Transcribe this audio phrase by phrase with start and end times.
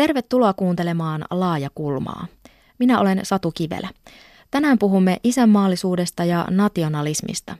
[0.00, 2.26] Tervetuloa kuuntelemaan Laaja kulmaa.
[2.78, 3.88] Minä olen Satu Kivelä.
[4.50, 7.56] Tänään puhumme isänmaallisuudesta ja nationalismista.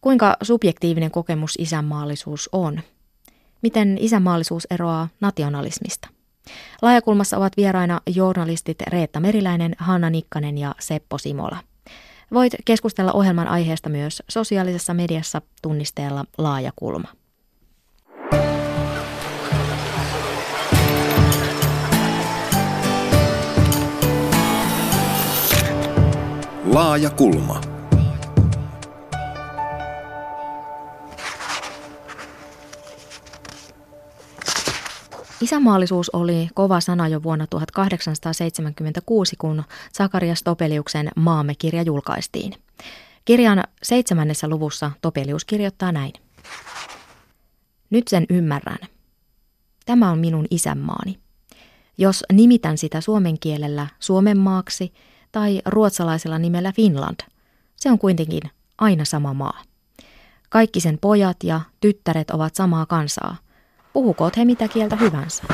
[0.00, 2.80] Kuinka subjektiivinen kokemus isänmaallisuus on?
[3.62, 6.08] Miten isänmaallisuus eroaa nationalismista?
[6.82, 11.56] Laajakulmassa ovat vieraina journalistit Reetta Meriläinen, Hanna Nikkanen ja Seppo Simola.
[12.32, 17.08] Voit keskustella ohjelman aiheesta myös sosiaalisessa mediassa tunnisteella Laajakulma.
[26.64, 27.60] Laaja kulma.
[35.40, 39.62] Isämaallisuus oli kova sana jo vuonna 1876, kun
[39.92, 42.54] Sakarias Topeliuksen Maamme-kirja julkaistiin.
[43.24, 46.12] Kirjan seitsemännessä luvussa Topelius kirjoittaa näin.
[47.90, 48.78] Nyt sen ymmärrän.
[49.86, 51.18] Tämä on minun isänmaani.
[51.98, 54.92] Jos nimitän sitä suomen kielellä Suomen maaksi–
[55.32, 57.20] tai ruotsalaisella nimellä Finland.
[57.76, 58.42] Se on kuitenkin
[58.78, 59.62] aina sama maa.
[60.48, 63.36] Kaikki sen pojat ja tyttäret ovat samaa kansaa.
[63.92, 65.44] Puhukoot he mitä kieltä hyvänsä.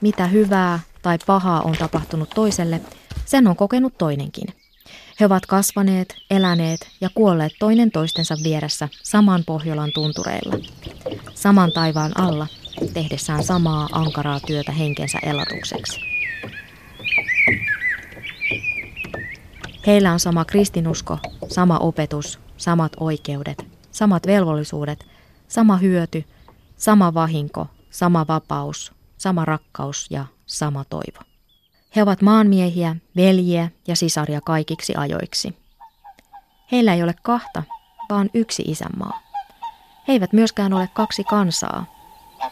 [0.00, 2.80] Mitä hyvää tai pahaa on tapahtunut toiselle,
[3.24, 4.48] sen on kokenut toinenkin.
[5.20, 10.54] He ovat kasvaneet, eläneet ja kuolleet toinen toistensa vieressä saman Pohjolan tuntureilla.
[11.34, 12.46] Saman taivaan alla
[12.94, 16.00] tehdessään samaa ankaraa työtä henkensä elatukseksi.
[19.86, 25.06] Heillä on sama kristinusko, sama opetus, samat oikeudet, samat velvollisuudet,
[25.48, 26.24] sama hyöty,
[26.76, 31.20] sama vahinko, sama vapaus, sama rakkaus ja sama toivo.
[31.96, 35.56] He ovat maanmiehiä, veljiä ja sisaria kaikiksi ajoiksi.
[36.72, 37.62] Heillä ei ole kahta,
[38.10, 39.20] vaan yksi isänmaa.
[40.08, 41.97] He eivät myöskään ole kaksi kansaa,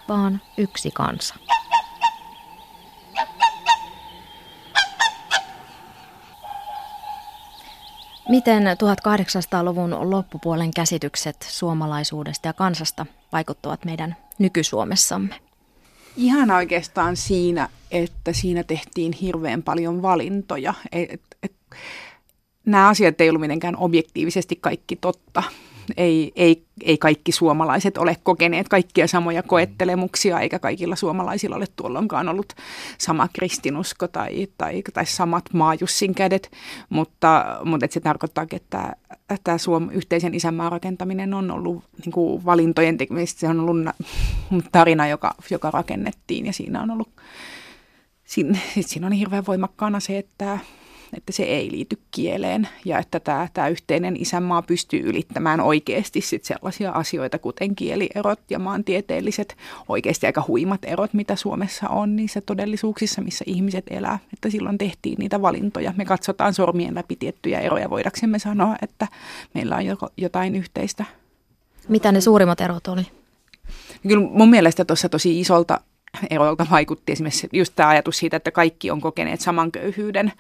[0.09, 1.35] vaan yksi kansa.
[8.29, 15.35] Miten 1800-luvun loppupuolen käsitykset suomalaisuudesta ja kansasta vaikuttavat meidän nyky-Suomessamme?
[16.17, 20.75] Ihan oikeastaan siinä, että siinä tehtiin hirveän paljon valintoja.
[20.93, 21.53] Et, et,
[22.67, 25.43] nämä asiat ei ollut mitenkään objektiivisesti kaikki totta
[25.97, 32.29] ei, ei, ei kaikki suomalaiset ole kokeneet kaikkia samoja koettelemuksia, eikä kaikilla suomalaisilla ole tuolloinkaan
[32.29, 32.53] ollut
[32.99, 36.51] sama kristinusko tai, tai, tai samat maajussin kädet,
[36.91, 38.97] mutta, mutta se tarkoittaa, että
[39.45, 43.77] tämä Suom yhteisen isänmaan rakentaminen on ollut niin kuin valintojen tekemistä, se on ollut
[44.73, 47.11] tarina, joka, joka rakennettiin ja siinä on ollut,
[48.25, 50.59] siinä, siinä on hirveän voimakkaana se, että
[51.17, 56.45] että se ei liity kieleen ja että tämä, tämä yhteinen isänmaa pystyy ylittämään oikeasti sit
[56.45, 59.57] sellaisia asioita, kuten kielierot ja maantieteelliset
[59.89, 64.19] oikeasti aika huimat erot, mitä Suomessa on niissä todellisuuksissa, missä ihmiset elää.
[64.33, 65.95] Että silloin tehtiin niitä valintoja.
[65.97, 69.09] Me katsotaan sormien läpi tiettyjä eroja, voidaksemme sanoa, että
[69.55, 69.83] meillä on
[70.17, 71.05] jotain yhteistä.
[71.89, 73.07] Mitä ne suurimmat erot oli?
[74.09, 75.81] Kyllä mun mielestä tuossa tosi isolta
[76.31, 80.33] erolta vaikutti esimerkiksi just tämä ajatus siitä, että kaikki on kokeneet saman köyhyyden,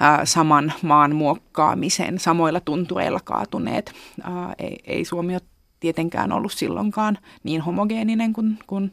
[0.00, 3.92] ää, saman maan muokkaamisen, samoilla tuntureilla kaatuneet.
[4.22, 5.42] Ää, ei, ei Suomi ole
[5.80, 8.92] tietenkään ollut silloinkaan niin homogeeninen kuin, kuin,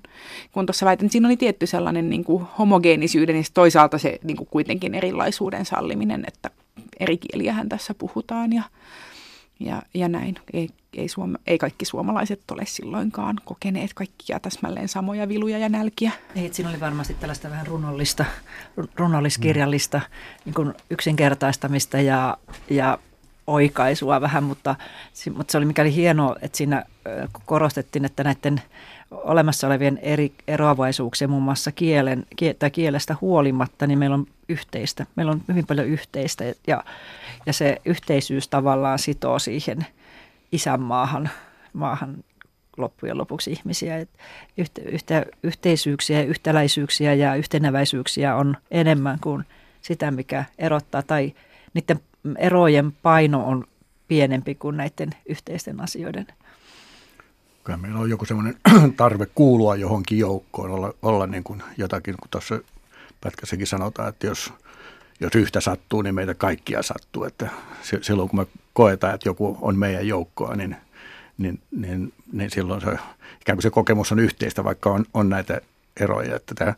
[0.52, 1.10] kuin tuossa väitän.
[1.10, 6.24] Siinä oli tietty sellainen niin kuin homogeenisyyden ja toisaalta se niin kuin kuitenkin erilaisuuden salliminen,
[6.28, 6.52] että
[7.00, 8.64] eri kieliähän tässä puhutaan ja,
[9.60, 10.36] ja, ja näin.
[10.54, 16.12] Ei, ei, suoma, ei kaikki suomalaiset ole silloinkaan kokeneet kaikkia täsmälleen samoja viluja ja nälkiä.
[16.36, 18.26] Ei, siinä oli varmasti tällaista vähän runollista,
[18.96, 20.02] runolliskirjallista
[20.46, 22.38] niin kuin yksinkertaistamista ja,
[22.70, 22.98] ja
[23.48, 24.76] oikaisua vähän, mutta,
[25.38, 26.84] mutta se oli mikäli hienoa, että siinä
[27.46, 28.62] korostettiin, että näiden
[29.12, 32.26] olemassa olevien eri eroavaisuuksien, muun muassa kielen,
[32.60, 35.06] tai kielestä huolimatta, niin meillä on yhteistä.
[35.16, 36.84] Meillä on hyvin paljon yhteistä ja,
[37.46, 39.86] ja se yhteisyys tavallaan sitoo siihen
[40.52, 41.30] isänmaahan
[41.74, 42.24] maahan
[42.78, 43.98] loppujen lopuksi ihmisiä.
[43.98, 44.10] Et
[44.58, 49.44] yhtä, yhtä, yhteisyyksiä, yhtäläisyyksiä ja yhteneväisyyksiä on enemmän kuin
[49.82, 51.34] sitä, mikä erottaa, tai
[51.74, 52.00] niiden
[52.38, 53.64] erojen paino on
[54.08, 56.28] pienempi kuin näiden yhteisten asioiden.
[57.64, 58.56] Kyllä meillä on joku semmoinen
[58.98, 62.60] tarve kuulua johonkin joukkoon, olla, olla niin kuin jotakin, kun tuossa
[63.22, 64.54] pätkässäkin sanotaan, että jos,
[65.20, 67.24] jos yhtä sattuu, niin meitä kaikkia sattuu.
[67.24, 67.50] Että
[68.02, 68.46] silloin kun me
[68.76, 70.76] koetaan, että joku on meidän joukkoa, niin,
[71.38, 72.88] niin, niin, niin silloin se,
[73.42, 75.62] ikään kuin se kokemus on yhteistä, vaikka on, on näitä
[76.00, 76.36] eroja.
[76.36, 76.74] Että tämä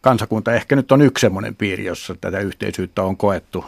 [0.00, 3.64] kansakunta ehkä nyt on yksi semmoinen piiri, jossa tätä yhteisyyttä on koettu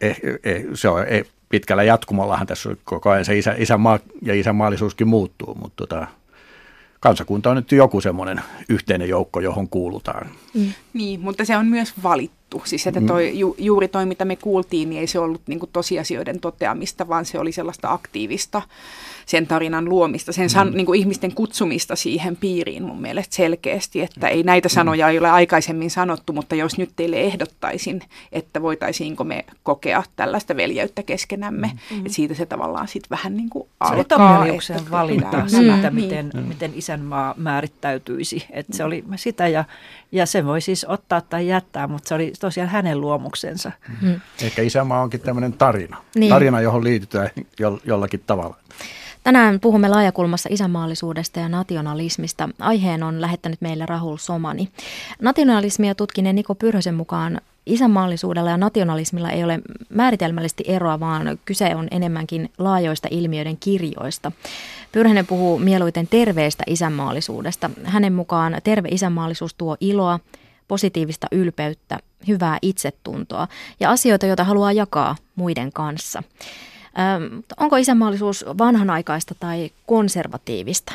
[0.00, 5.08] Eh, eh, se on eh, pitkällä jatkumollahan tässä koko ajan se isä, isänmaa ja isänmaallisuuskin
[5.08, 6.06] muuttuu, mutta tota,
[7.00, 10.26] kansakunta on nyt joku semmoinen yhteinen joukko, johon kuulutaan.
[10.54, 10.72] Mm.
[10.92, 12.45] Niin, mutta se on myös valittu.
[12.64, 16.40] Siis että toi, ju, juuri toi, mitä me kuultiin, niin ei se ollut niin tosiasioiden
[16.40, 18.62] toteamista, vaan se oli sellaista aktiivista
[19.26, 20.76] sen tarinan luomista, sen san, mm.
[20.76, 25.30] niin kuin ihmisten kutsumista siihen piiriin mun mielestä selkeästi, että ei näitä sanoja ei ole
[25.30, 28.02] aikaisemmin sanottu, mutta jos nyt teille ehdottaisin,
[28.32, 31.98] että voitaisiinko me kokea tällaista veljeyttä keskenämme, mm.
[31.98, 34.60] että siitä se tavallaan sitten vähän niin kuin alkaa.
[34.60, 35.48] Se oli valinta mm.
[35.48, 36.40] siitä, miten, mm.
[36.40, 39.64] miten isänmaa määrittäytyisi, että se oli sitä ja,
[40.12, 43.72] ja se voi siis ottaa tai jättää, mutta se oli tosiaan hänen luomuksensa.
[44.02, 44.20] Mm.
[44.42, 46.30] Ehkä isänmaa onkin tämmöinen tarina, niin.
[46.30, 47.30] tarina, johon liitytään
[47.84, 48.56] jollakin tavalla.
[49.22, 52.48] Tänään puhumme laajakulmassa isänmaallisuudesta ja nationalismista.
[52.60, 54.68] Aiheen on lähettänyt meille Rahul Somani.
[55.22, 61.88] Nationalismia tutkineen Niko Pyrhösen mukaan isänmaallisuudella ja nationalismilla ei ole määritelmällisesti eroa, vaan kyse on
[61.90, 64.32] enemmänkin laajoista ilmiöiden kirjoista.
[64.92, 67.70] Pyrhönen puhuu mieluiten terveestä isänmaallisuudesta.
[67.84, 70.20] Hänen mukaan terve isänmaallisuus tuo iloa,
[70.68, 71.98] positiivista ylpeyttä,
[72.28, 73.48] hyvää itsetuntoa
[73.80, 76.22] ja asioita, joita haluaa jakaa muiden kanssa.
[76.98, 80.92] Ähm, onko isänmaallisuus vanhanaikaista tai konservatiivista?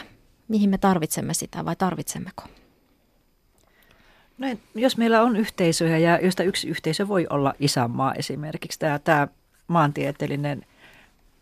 [0.48, 2.44] Mihin me tarvitsemme sitä vai tarvitsemmeko?
[4.42, 9.28] No, jos meillä on yhteisöjä ja josta yksi yhteisö voi olla isänmaa esimerkiksi, tämä, tämä
[9.68, 10.66] maantieteellinen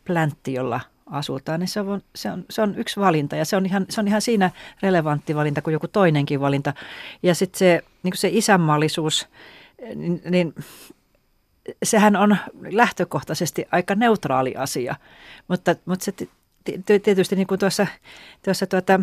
[0.06, 3.66] pläntti, jolla asutaan, niin se on, se, on, se on yksi valinta ja se on,
[3.66, 4.52] ihan, se on ihan siinä
[4.82, 6.74] relevantti valinta kuin joku toinenkin valinta.
[7.24, 9.28] Ja sitten se, niin se isänmaallisuus,
[9.96, 10.56] niin, niin
[11.84, 12.38] sehän on
[12.70, 14.96] lähtökohtaisesti aika neutraali asia,
[15.48, 16.14] mutta, mutta se
[17.00, 17.88] tietysti niin kuin tuossa,
[18.46, 19.00] tuossa tuota,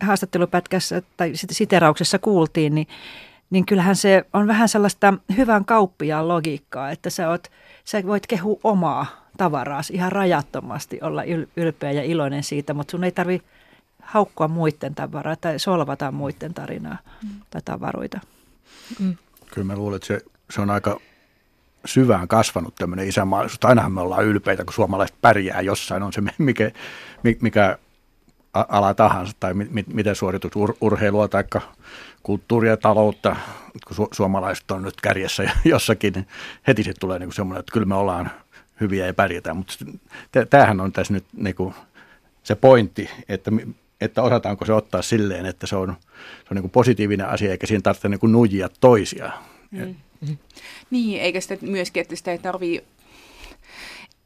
[0.00, 2.86] haastattelupätkässä tai siterauksessa kuultiin, niin,
[3.50, 7.50] niin kyllähän se on vähän sellaista hyvän kauppiaan logiikkaa, että sä, oot,
[7.84, 9.06] sä voit kehua omaa
[9.36, 11.22] tavaraasi ihan rajattomasti, olla
[11.56, 13.42] ylpeä ja iloinen siitä, mutta sun ei tarvi
[14.02, 17.28] haukkua muiden tavaraa tai solvata muiden tarinaa mm.
[17.50, 18.20] tai tavaroita.
[18.98, 19.16] Mm.
[19.54, 20.20] Kyllä mä luulen, että se,
[20.50, 21.00] se on aika
[21.84, 23.64] syvään kasvanut tämmöinen isänmaallisuus.
[23.64, 26.70] Ainahan me ollaan ylpeitä, kun suomalaiset pärjää jossain, on se mikä,
[27.40, 27.78] mikä
[28.54, 31.44] ala tahansa tai mi, miten suoritus ur, urheilua tai
[32.22, 33.36] kulttuuria taloutta,
[33.86, 36.26] kun su, suomalaiset on nyt kärjessä jossakin, niin
[36.66, 38.30] heti se tulee niin semmoinen, että kyllä me ollaan
[38.80, 39.56] hyviä ja pärjätään.
[39.56, 39.74] Mutta
[40.50, 41.74] tämähän on tässä nyt niin kuin
[42.42, 43.50] se pointti, että,
[44.00, 45.96] että osataanko se ottaa silleen, että se on,
[46.38, 49.32] se on niin kuin positiivinen asia, eikä siinä tarvitse niin nujia toisia.
[49.70, 49.94] Mm.
[50.90, 52.84] Niin, eikä sitä myöskin, että sitä ei tarvitse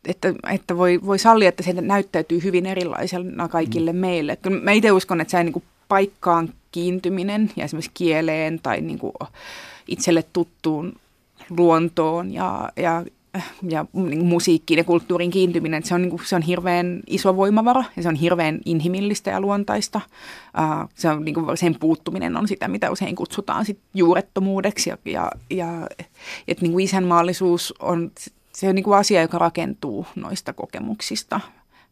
[0.09, 3.99] että, että voi, voi sallia, että se näyttäytyy hyvin erilaisena kaikille mm.
[3.99, 4.37] meille.
[4.37, 8.99] Kyllä mä itse uskon, että se niin kuin paikkaan kiintyminen ja esimerkiksi kieleen tai niin
[8.99, 9.13] kuin
[9.89, 10.93] itselle tuttuun
[11.51, 13.05] luontoon ja, ja
[13.69, 17.37] ja niin musiikkiin ja kulttuurin kiintyminen, että se on, niin kuin, se on hirveän iso
[17.37, 20.01] voimavara ja se on hirveän inhimillistä ja luontaista.
[20.59, 24.99] Uh, se on, niin kuin, sen puuttuminen on sitä, mitä usein kutsutaan sit juurettomuudeksi ja,
[25.05, 25.87] ja, ja
[26.49, 28.11] että niin kuin isänmaallisuus on,
[28.55, 31.41] se on niin kuin asia, joka rakentuu noista kokemuksista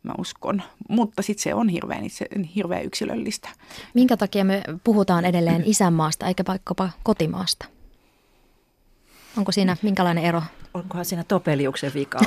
[0.03, 0.63] mä uskon.
[0.89, 3.49] Mutta sitten se on hirveän, itse, hirveän yksilöllistä.
[3.95, 7.67] Minkä takia me puhutaan edelleen isänmaasta eikä vaikkapa kotimaasta?
[9.37, 10.43] Onko siinä minkälainen ero?
[10.75, 12.19] Onkohan siinä Topeliuksen vika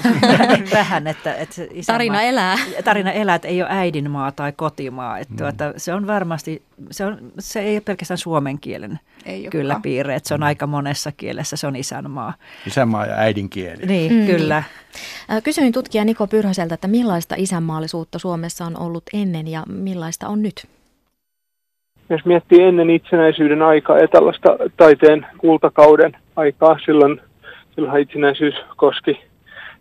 [0.74, 2.58] vähän, että, että isänmaa, tarina elää.
[2.84, 5.20] Tarina elää, että ei ole äidinmaa tai kotimaa.
[5.20, 5.38] Että mm.
[5.38, 6.62] tuota, se on varmasti,
[6.92, 10.68] se, on, se ei ole pelkästään suomen kielen ei kyllä piirre, että se on aika
[10.68, 12.34] monessa kielessä, se on isänmaa.
[12.68, 13.86] Isänmaa ja äidinkieli.
[13.86, 14.26] Niin, mm.
[14.26, 14.64] kyllä.
[15.44, 20.68] Kysyin tutkija Niko Pyrhöseltä, että millaista isänmaallisuutta Suomessa on ollut ennen ja millaista on nyt?
[22.10, 27.22] Jos miettii ennen itsenäisyyden aikaa ja tällaista taiteen kultakauden aikaa, silloin,
[27.76, 29.20] silloin itsenäisyys koski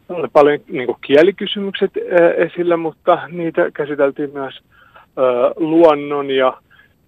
[0.08, 1.92] oli paljon niin kuin kielikysymykset
[2.36, 4.60] esillä, mutta niitä käsiteltiin myös
[5.56, 6.58] luonnon ja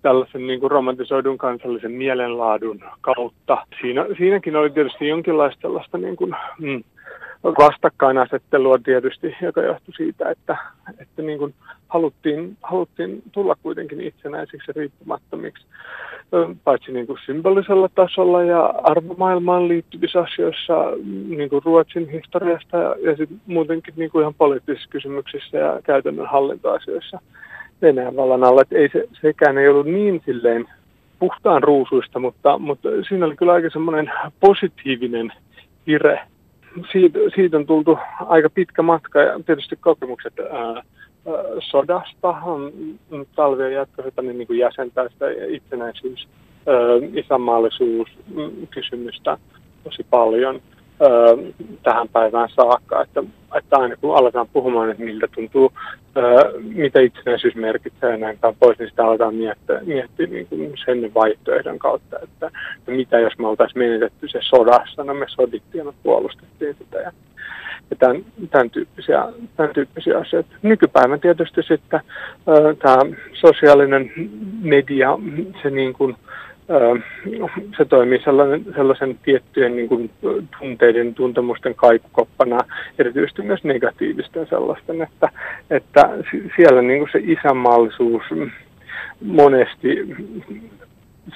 [0.03, 3.67] tällaisen niin kuin romantisoidun kansallisen mielenlaadun kautta.
[3.81, 6.85] Siinä, siinäkin oli tietysti jonkinlaista tällaista niin kuin, mm,
[7.45, 10.57] vastakkainasettelua tietysti, joka johtui siitä, että,
[10.99, 11.55] että niin kuin
[11.89, 15.67] haluttiin, haluttiin tulla kuitenkin itsenäisiksi ja riippumattomiksi,
[16.65, 20.75] paitsi niin kuin symbolisella tasolla ja arvomaailmaan liittyvissä asioissa,
[21.29, 27.19] niin kuin Ruotsin historiasta ja, sitten muutenkin niin kuin ihan poliittisissa kysymyksissä ja käytännön hallintoasioissa
[27.83, 28.63] Venäjän vallan alla.
[28.63, 30.67] Että ei se, sekään ei ollut niin silleen
[31.19, 35.33] puhtaan ruusuista, mutta, mutta siinä oli kyllä aika semmoinen positiivinen
[35.87, 36.21] vire
[36.93, 40.83] siitä, siitä on tultu aika pitkä matka ja tietysti kokemukset ää,
[41.71, 42.73] sodasta on
[43.37, 46.29] talvien jatkosota niin, niin kuin jäsentää sitä itsenäisyys,
[46.67, 46.77] ää,
[47.15, 48.09] isänmaallisuus
[48.71, 49.39] kysymystä
[49.85, 50.61] tosi paljon.
[51.01, 51.37] Ö,
[51.83, 53.23] tähän päivään saakka, että,
[53.59, 55.73] että aina kun aletaan puhumaan, että miltä tuntuu,
[56.17, 56.21] ö,
[56.61, 61.79] mitä itsenäisyys merkitsee ja näin pois, niin sitä aletaan miettiä, miettiä niin kuin sen vaihtoehdon
[61.79, 65.93] kautta, että, että mitä jos me oltaisiin menetetty se sodassa, no me sodittiin ja me
[66.03, 67.13] puolustettiin sitä ja,
[67.91, 69.27] ja tämän, tämän, tyyppisiä,
[69.57, 70.51] tämän tyyppisiä asioita.
[70.63, 72.01] Nykypäivän tietysti sitten
[72.49, 72.99] ö, tämä
[73.33, 74.13] sosiaalinen
[74.63, 75.19] media,
[75.63, 76.17] se niin kuin,
[77.77, 80.11] se toimii sellainen, sellaisen tiettyjen niin kuin,
[80.59, 82.59] tunteiden, tuntemusten kaikukoppana,
[82.99, 85.29] erityisesti myös negatiivisten sellaisten, että,
[85.71, 86.11] että
[86.57, 88.23] siellä niin kuin se isänmaallisuus
[89.21, 90.17] monesti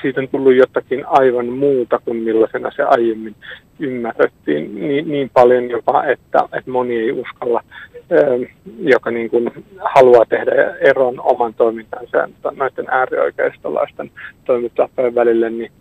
[0.03, 3.35] siitä on tullut jotakin aivan muuta kuin millaisena se aiemmin
[3.79, 4.75] ymmärrettiin.
[4.75, 7.65] Niin, niin paljon jopa, että, että moni ei uskalla,
[8.13, 8.43] ähm,
[8.79, 9.51] joka niin kuin
[9.95, 14.11] haluaa tehdä eron oman toimintansa näiden äärioikeistolaisten
[14.45, 15.73] toimintatapojen välille, niin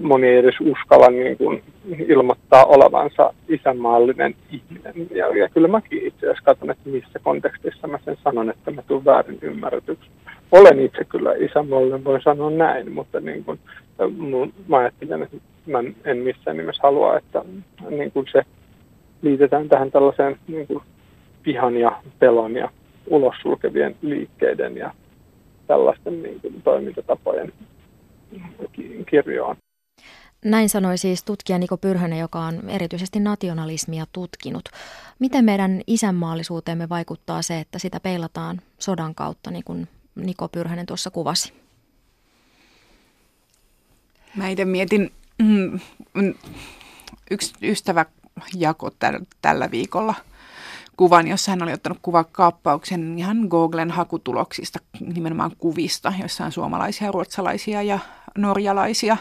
[0.00, 1.62] moni ei edes uskalla niin kuin
[2.08, 4.94] ilmoittaa olevansa isänmaallinen ihminen.
[5.10, 8.82] Ja, ja kyllä mäkin itse asiassa katson, että missä kontekstissa mä sen sanon, että mä
[8.82, 10.10] tulen väärin ymmärretyksi
[10.52, 13.58] olen itse kyllä isänmaallinen, voi sanoa näin, mutta niin kuin,
[14.68, 17.44] mä ajattelen, että mä en missään nimessä halua, että
[17.90, 18.42] niin kuin se
[19.22, 20.82] liitetään tähän tällaiseen niin kuin
[21.46, 22.70] vihan ja pelon ja
[23.06, 24.94] ulos sulkevien liikkeiden ja
[25.66, 27.52] tällaisten niin kuin, toimintatapojen
[29.06, 29.56] kirjoon.
[30.44, 34.68] Näin sanoi siis tutkija Niko Pyrhönen, joka on erityisesti nationalismia tutkinut.
[35.18, 41.10] Miten meidän isänmaallisuuteemme vaikuttaa se, että sitä peilataan sodan kautta, niin kuin Niko Pyrhänen tuossa
[41.10, 41.52] kuvasi?
[44.36, 45.80] Mä itse mietin, mm,
[46.14, 46.34] mm,
[47.30, 48.06] yksi ystävä
[48.54, 48.90] jako
[49.42, 50.14] tällä viikolla
[50.96, 57.82] kuvan, jossa hän oli ottanut kuvakaappauksen ihan Googlen hakutuloksista, nimenomaan kuvista, joissa on suomalaisia, ruotsalaisia
[57.82, 57.98] ja
[58.38, 59.16] norjalaisia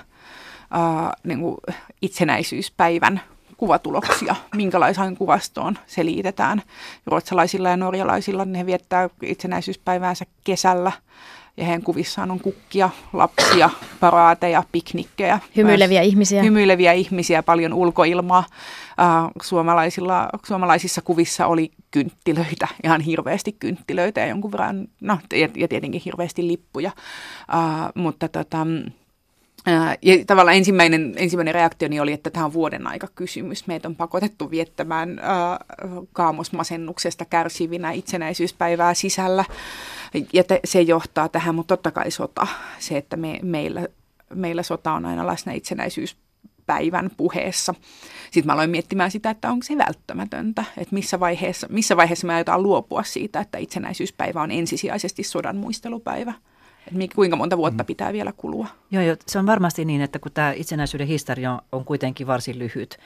[0.71, 1.57] ää, niin kuin
[2.01, 3.21] itsenäisyyspäivän
[3.57, 6.61] kuvatuloksia, minkälaiseen kuvastoon se liitetään.
[7.05, 10.91] Ruotsalaisilla ja norjalaisilla ne viettää itsenäisyyspäiväänsä kesällä
[11.59, 15.39] ja heidän kuvissaan on kukkia, lapsia, paraateja, piknikkejä.
[15.55, 16.43] Hymyileviä ihmisiä.
[16.43, 18.43] Hymyileviä ihmisiä, paljon ulkoilmaa.
[19.41, 25.17] Suomalaisilla, suomalaisissa kuvissa oli kynttilöitä, ihan hirveästi kynttilöitä ja jonkun verran, no
[25.55, 26.91] ja tietenkin hirveästi lippuja.
[27.95, 28.67] mutta tota,
[30.01, 33.67] ja tavallaan ensimmäinen, ensimmäinen reaktioni oli, että tämä on vuoden aika kysymys.
[33.67, 35.25] Meitä on pakotettu viettämään äh,
[36.13, 39.45] kaamosmasennuksesta kärsivinä itsenäisyyspäivää sisällä.
[40.33, 42.47] Ja te, se johtaa tähän, mutta totta kai sota.
[42.79, 43.87] Se, että me, meillä,
[44.33, 47.75] meillä sota on aina läsnä itsenäisyyspäivän puheessa.
[48.31, 52.33] Sitten mä aloin miettimään sitä, että onko se välttämätöntä, että missä vaiheessa, missä vaiheessa me
[52.33, 56.33] aiotaan luopua siitä, että itsenäisyyspäivä on ensisijaisesti sodan muistelupäivä
[57.15, 58.67] kuinka monta vuotta pitää vielä kulua.
[58.91, 62.59] Joo, joo, se on varmasti niin, että kun tämä itsenäisyyden historia on, on kuitenkin varsin
[62.59, 62.97] lyhyt,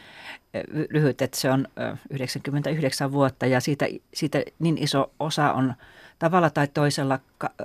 [0.54, 1.68] eh, lyhyt, että se on
[2.10, 5.74] 99 vuotta ja siitä, siitä niin iso osa on
[6.20, 7.20] tavalla tai toisella,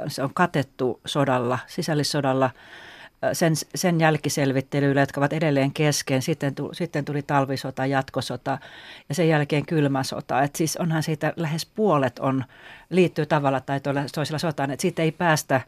[0.08, 2.50] se on katettu sodalla, sisällissodalla,
[3.32, 6.22] sen, sen jälkiselvittelyillä, jotka ovat edelleen kesken.
[6.22, 8.58] Sitten tuli, sitten tuli talvisota, jatkosota
[9.08, 10.42] ja sen jälkeen kylmä sota.
[10.42, 12.44] Et siis onhan siitä lähes puolet on,
[12.90, 13.80] liittyy tavalla tai
[14.14, 15.60] toisella sotaan, että siitä ei päästä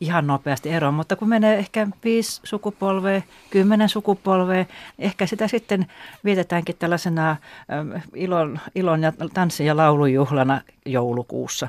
[0.00, 4.64] ihan nopeasti eroon, mutta kun menee ehkä viisi sukupolvea, kymmenen sukupolvea,
[4.98, 5.86] ehkä sitä sitten
[6.24, 7.36] vietetäänkin tällaisena
[8.14, 11.68] ilon, ilon ja tanssin ja laulujuhlana joulukuussa.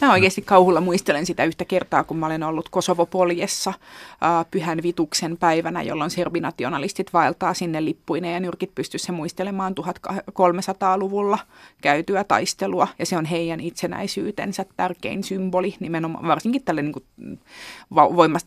[0.00, 5.36] Mä oikeasti kauhulla muistelen sitä yhtä kertaa, kun mä olen ollut Kosovo-Poljessa äh, Pyhän Vituksen
[5.36, 11.38] päivänä, jolloin serbinationalistit vaeltaa sinne lippuineen ja nyrkit pystyssä muistelemaan 1300-luvulla
[11.82, 12.88] käytyä taistelua.
[12.98, 17.04] Ja se on heidän itsenäisyytensä tärkein symboli, nimenomaan varsinkin tälle niin kuin,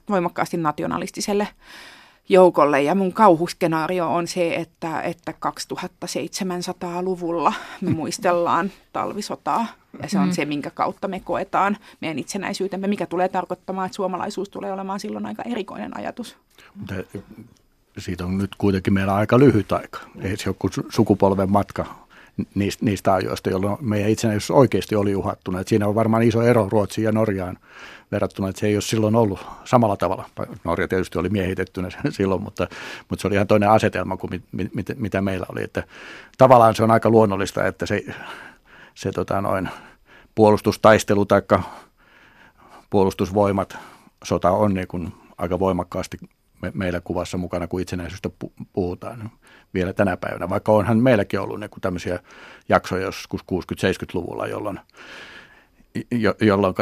[0.10, 1.48] voimakkaasti nationalistiselle
[2.30, 2.82] joukolle.
[2.82, 9.68] Ja mun kauhuskenaario on se, että, että 2700-luvulla me muistellaan talvisotaa.
[10.02, 10.34] Ja se on mm.
[10.34, 15.26] se, minkä kautta me koetaan meidän itsenäisyytemme, mikä tulee tarkoittamaan, että suomalaisuus tulee olemaan silloin
[15.26, 16.38] aika erikoinen ajatus.
[16.76, 16.96] Mutta
[17.98, 20.00] siitä on nyt kuitenkin meillä aika lyhyt aika.
[20.22, 21.86] Ei se ole sukupolven matka
[22.56, 25.60] niistä, niistä ajoista, jolloin meidän itsenäisyys oikeasti oli uhattuna.
[25.60, 27.58] Et siinä on varmaan iso ero Ruotsiin ja Norjaan
[28.12, 30.26] verrattuna, että se ei ole silloin ollut samalla tavalla.
[30.64, 32.68] Norja tietysti oli miehitettynä silloin, mutta,
[33.10, 35.64] mutta se oli ihan toinen asetelma kuin mit, mit, mitä meillä oli.
[35.64, 35.84] Että
[36.38, 38.06] tavallaan se on aika luonnollista, että se,
[38.96, 39.70] se tota noin,
[40.36, 41.42] puolustustaistelu tai
[42.90, 43.78] puolustusvoimat,
[44.24, 46.18] sota on niin kuin aika voimakkaasti
[46.62, 48.30] me, meillä kuvassa mukana, kun itsenäisyystä
[48.74, 49.32] puhutaan
[49.74, 50.50] vielä tänä päivänä.
[50.50, 52.20] Vaikka onhan meilläkin ollut niin kuin tämmöisiä
[52.70, 54.80] jaksoja joskus 60-70-luvulla, jolloin
[56.12, 56.76] jo, jolloin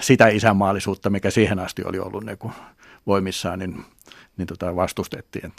[0.00, 2.52] sitä isänmaallisuutta, mikä siihen asti oli ollut niin kuin
[3.06, 3.84] voimissaan, niin,
[4.36, 5.52] niin tota vastustettiin.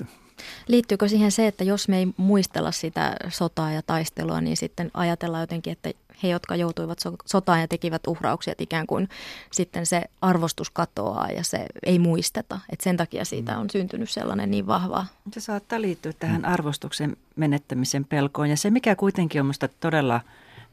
[0.67, 5.43] Liittyykö siihen se, että jos me ei muistella sitä sotaa ja taistelua, niin sitten ajatellaan
[5.43, 5.91] jotenkin, että
[6.23, 9.09] he, jotka joutuivat sotaan ja tekivät uhrauksia, että ikään kuin
[9.51, 12.59] sitten se arvostus katoaa ja se ei muisteta.
[12.69, 13.59] Että sen takia siitä mm.
[13.59, 15.05] on syntynyt sellainen niin vahva.
[15.33, 18.49] Se saattaa liittyä tähän arvostuksen menettämisen pelkoon.
[18.49, 20.21] Ja se, mikä kuitenkin on minusta todella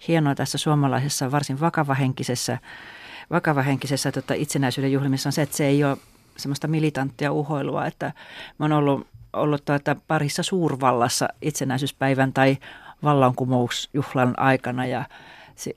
[0.09, 2.59] hienoa tässä suomalaisessa varsin vakavahenkisessä,
[3.31, 5.97] vakavahenkisessä tota, itsenäisyyden juhlimissa on se, että se ei ole
[6.37, 8.13] semmoista militanttia uhoilua, että
[8.59, 12.57] mä oon ollut, ollut tuota parissa suurvallassa itsenäisyyspäivän tai
[13.03, 15.05] vallankumousjuhlan aikana ja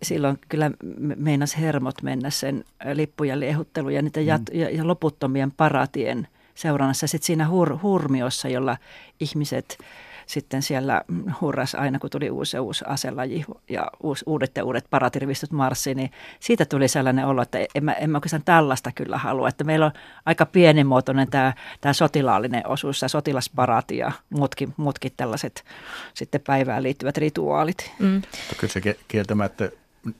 [0.03, 0.72] silloin kyllä
[1.15, 4.60] meinas hermot mennä sen lippujen liehuttelun ja, niitä jat- mm.
[4.60, 7.08] ja, ja loputtomien paratien seurannassa.
[7.08, 8.77] Sitten siinä hur- hurmiossa, jolla
[9.20, 9.77] ihmiset
[10.25, 11.01] sitten siellä
[11.41, 16.12] hurras aina, kun tuli uusi uusi aselaji ja uusi, uudet ja uudet paratirvistot marssi, niin
[16.39, 19.50] siitä tuli sellainen olo, että en mä, en mä oikeastaan tällaista kyllä halua.
[19.50, 19.91] Että meillä on
[20.25, 25.65] aika pienimuotoinen tämä, tämä sotilaallinen osuus, tämä sotilasparati ja muutkin, muutkin tällaiset
[26.13, 27.91] sitten päivään liittyvät rituaalit.
[28.00, 28.22] Mm.
[28.58, 29.70] Kyllä se kieltämättä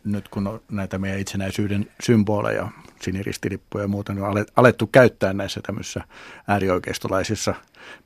[0.04, 2.68] nyt kun on näitä meidän itsenäisyyden symboleja,
[3.02, 6.02] siniristilippuja ja muuta, niin on alettu käyttää näissä tämmöisissä
[6.48, 7.56] äärioikeistolaisissa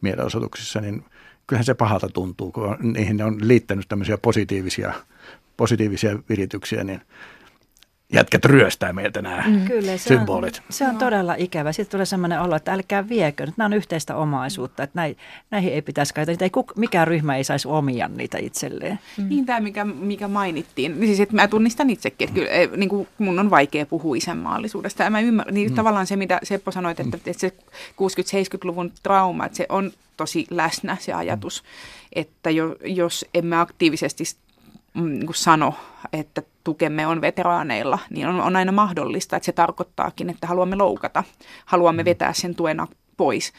[0.02, 1.06] mielenosoituksissa, niin–
[1.50, 4.94] kyllähän se pahalta tuntuu, kun niihin on liittänyt tämmöisiä positiivisia,
[5.58, 7.02] positiivisia virityksiä, niin
[8.14, 9.66] jätkät ryöstää meiltä nämä mm.
[9.66, 10.58] Kyllä, se symbolit.
[10.58, 11.72] On, se on todella ikävä.
[11.72, 15.18] Sitten tulee sellainen olo, että älkää viekö, nämä on yhteistä omaisuutta, että näin,
[15.52, 16.34] näihin ei pitäisi käyttää.
[16.34, 19.00] Niitä ei, mikään ryhmä ei saisi omia niitä itselleen.
[19.18, 19.30] Mm.
[19.30, 21.00] Niin tämä, mikä, mikä mainittiin.
[21.00, 25.04] Niin siis, että mä tunnistan itsekin, että kyllä niin kuin mun on vaikea puhua isänmaallisuudesta.
[25.04, 25.76] Ja mä ymmärrän, niin mm.
[25.76, 27.54] tavallaan se, mitä Seppo sanoit, että, että se
[27.92, 31.64] 60-70-luvun trauma, että se on tosi läsnä se ajatus,
[32.14, 34.24] että jo, jos emme aktiivisesti
[34.94, 35.74] mm, niin kuin sano,
[36.14, 41.24] että tukemme on veteraaneilla, niin on, on aina mahdollista, että se tarkoittaakin, että haluamme loukata,
[41.66, 42.06] haluamme mm.
[42.06, 42.82] vetää sen tuen
[43.18, 43.54] pois.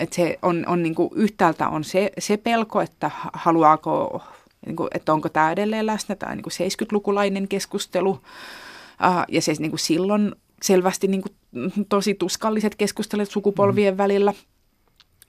[0.00, 4.22] Että se on, on niin kuin, yhtäältä on se, se pelko, että haluaako,
[4.66, 8.20] niin kuin, että onko tämä edelleen läsnä, tämä niin kuin 70-lukulainen keskustelu,
[9.28, 11.34] ja se niin kuin silloin selvästi niin kuin,
[11.88, 13.98] tosi tuskalliset keskustelut sukupolvien mm.
[13.98, 14.32] välillä–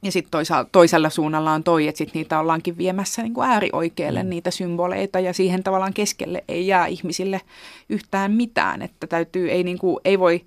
[0.04, 4.24] ja sitten toisella, toisella suunnalla on toi, että sit niitä ollaankin viemässä niin kuin äärioikealle
[4.24, 4.30] mm.
[4.30, 7.42] niitä symboleita ja siihen tavallaan keskelle ei jää ihmisille
[7.90, 8.82] yhtään mitään.
[8.82, 10.42] Että täytyy, ei, niin kuin, ei voi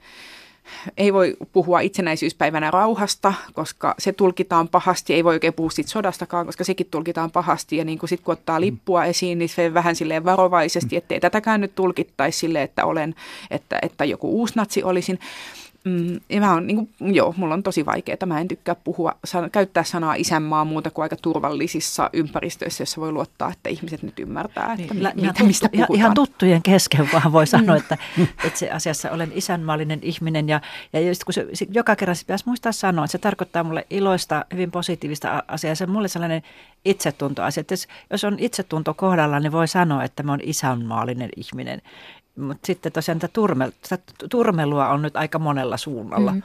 [0.97, 5.15] ei voi puhua itsenäisyyspäivänä rauhasta, koska se tulkitaan pahasti.
[5.15, 7.77] Ei voi oikein puhua siitä sodastakaan, koska sekin tulkitaan pahasti.
[7.77, 8.65] Ja niin kuin sit kun ottaa mm.
[8.65, 10.99] lippua esiin, niin se vähän silleen varovaisesti, mm.
[10.99, 13.15] ettei tätäkään nyt tulkittaisi silleen, että olen,
[13.51, 15.19] että, että joku uusnatsi olisin.
[15.85, 18.27] Mm, ja mä on, niin kuin, joo, mulla on tosi vaikeaa.
[18.27, 23.13] Mä en tykkää puhua, san, käyttää sanaa isänmaa muuta kuin aika turvallisissa ympäristöissä, jossa voi
[23.13, 25.99] luottaa, että ihmiset nyt ymmärtää, että niin, mi, mitä, mistä puhutaan.
[25.99, 27.99] Ihan tuttujen kesken vaan voi sanoa, että
[28.47, 30.49] itse asiassa olen isänmaallinen ihminen.
[30.49, 30.61] Ja,
[30.93, 34.45] ja just kun se, joka kerran se pitäisi muistaa sanoa, että se tarkoittaa mulle iloista,
[34.53, 35.75] hyvin positiivista asiaa.
[35.75, 36.43] Se on mulle sellainen
[36.85, 37.61] itsetuntoasia.
[37.61, 41.83] Että jos, jos on itsetunto kohdalla, niin voi sanoa, että mä olen isänmaallinen ihminen.
[42.37, 43.71] Mutta sitten tosiaan tätä turmel,
[44.31, 46.33] turmelua on nyt aika monella suunnalla.
[46.33, 46.43] Mm.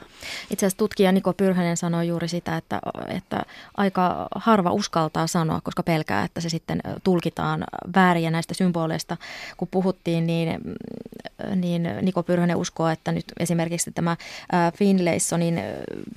[0.50, 3.42] Itse asiassa tutkija Niko Pyrhänen sanoi juuri sitä, että, että
[3.76, 8.24] aika harva uskaltaa sanoa, koska pelkää, että se sitten tulkitaan väärin.
[8.24, 9.16] Ja näistä symboleista,
[9.56, 10.60] kun puhuttiin, niin,
[11.56, 14.16] niin Niko Pyrhänen uskoo, että nyt esimerkiksi tämä
[14.74, 15.60] Finlaysonin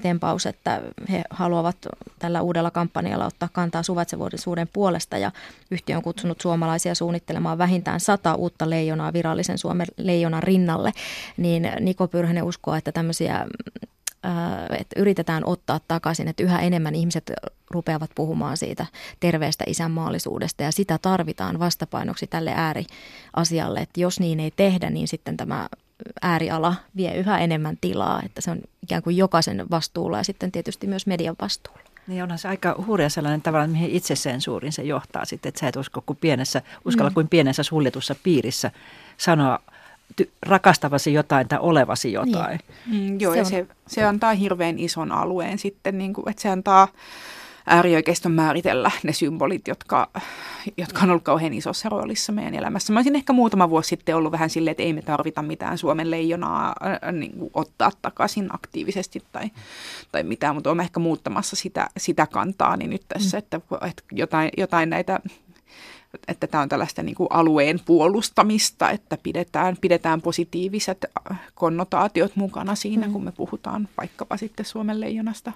[0.02, 0.82] tempaus, että
[1.12, 1.78] he haluavat
[2.20, 5.32] tällä uudella kampanjalla ottaa kantaa suvaitsevuuden puolesta ja
[5.72, 10.92] yhtiö on kutsunut suomalaisia suunnittelemaan vähintään sata uutta leijonaa virallisen Suomen leijonan rinnalle,
[11.38, 13.46] niin Niko Pyrhänen uskoo, että tämmöisiä
[14.80, 17.32] että yritetään ottaa takaisin, että yhä enemmän ihmiset
[17.72, 18.86] rupeavat puhumaan siitä
[19.20, 25.38] terveestä isänmaallisuudesta ja sitä tarvitaan vastapainoksi tälle ääriasialle, että jos niin ei tehdä, niin sitten
[25.38, 25.70] tämä
[26.22, 30.88] ääriala vie yhä enemmän tilaa, että se on ikään kuin jokaisen vastuulla ja sitten tietysti
[30.88, 31.91] myös median vastuulla.
[32.08, 35.76] Niin onhan se aika hurja sellainen tavalla, mihin itsesensuurin se johtaa sitten, että sä et
[35.76, 37.14] usko kuin pienessä, uskalla mm.
[37.14, 38.72] kuin pienessä suljetussa piirissä
[39.18, 39.60] sanoa
[40.22, 42.60] ty- rakastavasi jotain tai olevasi jotain.
[42.92, 43.14] Niin.
[43.14, 43.50] Mm, joo, se ja on...
[43.50, 46.88] se, se antaa hirveän ison alueen sitten, niin kuin, että se antaa
[47.66, 50.10] äärioikeiston määritellä ne symbolit, jotka,
[50.78, 52.94] jotka on ollut kauhean isossa roolissa meidän elämässä.
[52.94, 56.12] Mä olisin ehkä muutama vuosi sitten ollut vähän silleen, että ei me tarvita mitään Suomen
[56.12, 59.50] leijonaa äh, niin kuin ottaa takaisin aktiivisesti tai,
[60.12, 63.40] tai mitään, mutta olen ehkä muuttamassa sitä, sitä kantaa niin nyt tässä, mm.
[63.40, 65.20] että, että jotain, jotain näitä
[66.28, 71.06] että tämä on tällaista niin kuin alueen puolustamista, että pidetään, pidetään positiiviset
[71.56, 73.14] konnotaatiot mukana siinä, mm.
[73.14, 75.52] kun me puhutaan vaikkapa sitten Suomen leijonasta.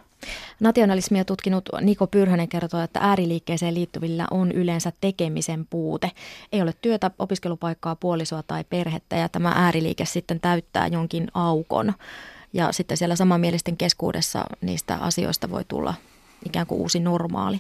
[0.60, 6.12] Nationalismia tutkinut Niko Pyrhönen kertoo, että ääriliikkeeseen liittyvillä on yleensä tekemisen puute.
[6.52, 11.94] Ei ole työtä, opiskelupaikkaa, puolisoa tai perhettä ja tämä ääriliike sitten täyttää jonkin aukon.
[12.54, 15.94] Ja sitten siellä samanmielisten keskuudessa niistä asioista voi tulla
[16.46, 17.60] ikään kuin uusi normaali.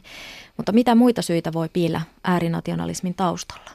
[0.58, 3.72] Mutta mitä muita syitä voi piillä äärinationalismin taustalla?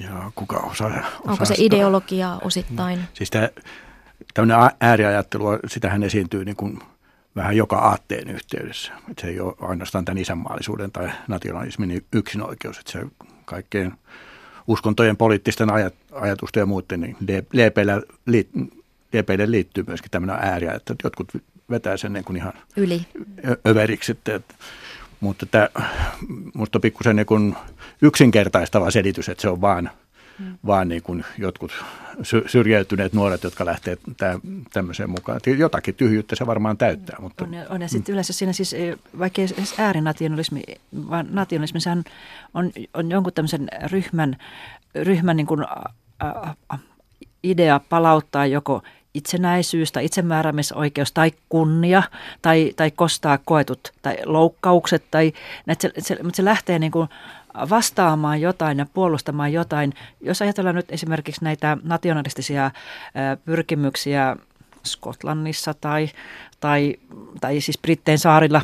[0.00, 3.00] Ja kuka osaa, osaa Onko se ideologia osittain?
[3.14, 3.48] Siis tämä,
[4.34, 6.78] tämmöinen ääriajattelu, sitähän esiintyy niin kuin
[7.36, 8.92] vähän joka aatteen yhteydessä.
[9.10, 13.06] Että se ei ole ainoastaan tämän isänmaallisuuden tai nationalismin yksinoikeus, että se
[13.44, 13.92] kaikkeen
[14.66, 17.16] uskontojen poliittisten ajat, ajatusten ja muiden, niin
[19.12, 21.32] liepeille liittyy myöskin tämmöinen ääriajattelu, että jotkut
[21.70, 23.06] vetää sen niin kuin ihan Yli.
[23.66, 24.12] överiksi.
[24.12, 24.54] Että, että,
[25.20, 25.68] mutta tämä,
[26.54, 27.56] musta on pikkusen niin kuin
[28.02, 29.90] yksinkertaistava selitys, että se on vaan,
[30.38, 30.58] hmm.
[30.66, 31.72] vaan niin kuin jotkut
[32.46, 33.98] syrjäytyneet nuoret, jotka lähtee
[34.72, 35.40] tämmöiseen mukaan.
[35.58, 37.16] Jotakin tyhjyyttä se varmaan täyttää.
[37.20, 38.76] Mutta, on, on ja sitten yleensä siinä siis,
[39.18, 39.42] vaikka
[39.78, 40.62] äärinationalismi,
[41.10, 42.04] vaan nationalismi on,
[42.54, 44.36] on, on jonkun tämmöisen ryhmän,
[44.94, 46.78] ryhmän niin kuin, ä, ä,
[47.44, 48.82] idea palauttaa joko
[49.14, 52.02] itsenäisyys tai itsemääräämisoikeus tai kunnia
[52.42, 55.04] tai, tai kostaa koetut tai loukkaukset.
[55.10, 55.32] Tai,
[55.80, 57.08] se, se, mutta se lähtee niin kuin
[57.70, 59.94] vastaamaan jotain ja puolustamaan jotain.
[60.20, 62.70] Jos ajatellaan nyt esimerkiksi näitä nationalistisia
[63.44, 64.36] pyrkimyksiä
[64.84, 66.08] Skotlannissa tai,
[66.60, 66.96] tai,
[67.40, 68.62] tai siis Britteen saarilla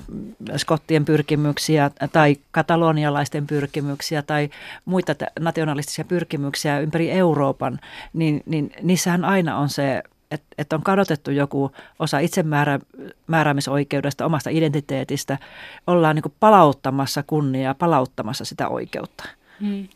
[0.56, 4.50] skottien pyrkimyksiä tai katalonialaisten pyrkimyksiä tai
[4.84, 7.80] muita nationalistisia pyrkimyksiä ympäri Euroopan,
[8.12, 15.38] niin, niin niissähän aina on se että et on kadotettu joku osa itsemääräämisoikeudesta, omasta identiteetistä,
[15.86, 19.24] ollaan niin palauttamassa kunniaa, palauttamassa sitä oikeutta.
[19.60, 19.88] Hmm.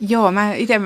[0.00, 0.80] Joo, mä itse,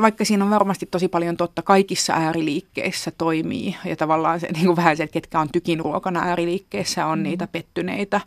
[0.00, 4.76] vaikka siinä on varmasti tosi paljon totta, kaikissa ääriliikkeissä toimii ja tavallaan se, niin kuin
[4.76, 7.22] vähän se, että ketkä on tykinruokana ääriliikkeessä, on hmm.
[7.22, 8.20] niitä pettyneitä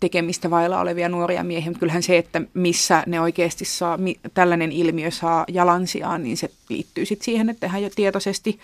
[0.00, 3.98] tekemistä vailla olevia nuoria miehiä, mutta kyllähän se, että missä ne oikeasti saa,
[4.34, 8.58] tällainen ilmiö saa jalansijaan, niin se liittyy sitten siihen, että tehdään jo tietoisesti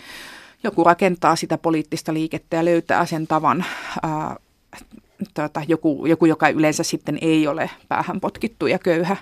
[0.63, 3.65] joku rakentaa sitä poliittista liikettä ja löytää sen tavan,
[4.03, 4.35] ää,
[5.33, 9.17] tota, joku, joku, joka yleensä sitten ei ole päähän potkittu ja köyhä,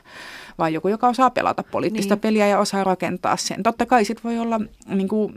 [0.57, 2.21] vaan joku, joka osaa pelata poliittista niin.
[2.21, 3.63] peliä ja osaa rakentaa sen.
[3.63, 5.33] Totta kai sitten voi olla niin kuin,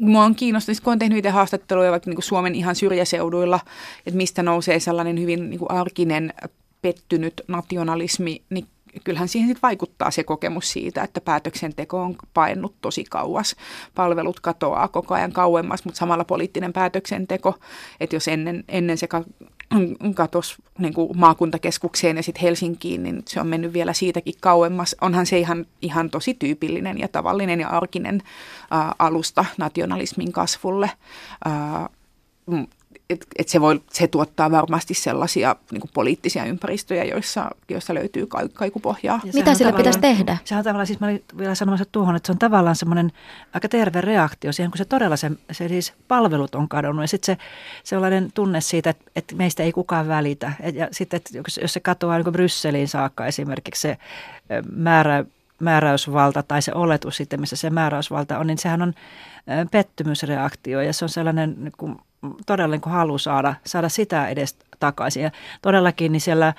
[0.00, 3.60] Mua on kiinnostunut, kun olen tehnyt itse haastatteluja vaikka niin kuin Suomen ihan syrjäseuduilla,
[4.06, 6.34] että mistä nousee sellainen hyvin niin kuin arkinen
[6.82, 8.66] pettynyt nationalismi, niin
[9.04, 13.56] kyllähän siihen sit vaikuttaa se kokemus siitä, että päätöksenteko on paennut tosi kauas.
[13.94, 17.54] Palvelut katoaa koko ajan kauemmas, mutta samalla poliittinen päätöksenteko,
[18.00, 19.08] että jos ennen, ennen se
[20.14, 24.96] katosi niin kuin maakuntakeskukseen ja sitten Helsinkiin, niin se on mennyt vielä siitäkin kauemmas.
[25.00, 28.22] Onhan se ihan, ihan tosi tyypillinen ja tavallinen ja arkinen
[28.70, 30.90] ää, alusta nationalismin kasvulle.
[31.44, 31.88] Ää,
[33.14, 39.20] et, et se, voi, se tuottaa varmasti sellaisia niin poliittisia ympäristöjä, joissa, joissa löytyy kaikupohjaa.
[39.24, 40.36] Ja Mitä sillä pitäisi tehdä?
[40.44, 43.12] Sehän on tavallaan, siis mä olin vielä sanomassa tuohon, että se on tavallaan semmoinen
[43.54, 47.36] aika terve reaktio siihen, kun se todella se, se siis palvelut on kadonnut ja sitten
[47.36, 47.42] se
[47.84, 50.52] sellainen tunne siitä, että, että meistä ei kukaan välitä.
[50.60, 53.98] Et, ja sitten, että jos se katoaa niin Brysseliin saakka esimerkiksi se
[54.72, 55.24] määrä,
[55.60, 58.94] määräysvalta tai se oletus sitten, missä se määräysvalta on, niin sehän on
[59.70, 61.96] pettymysreaktio ja se on sellainen niin kuin
[62.46, 65.22] todella niin halu saada, saada sitä edes takaisin.
[65.22, 65.30] Ja
[65.62, 66.54] todellakin niin siellä äh,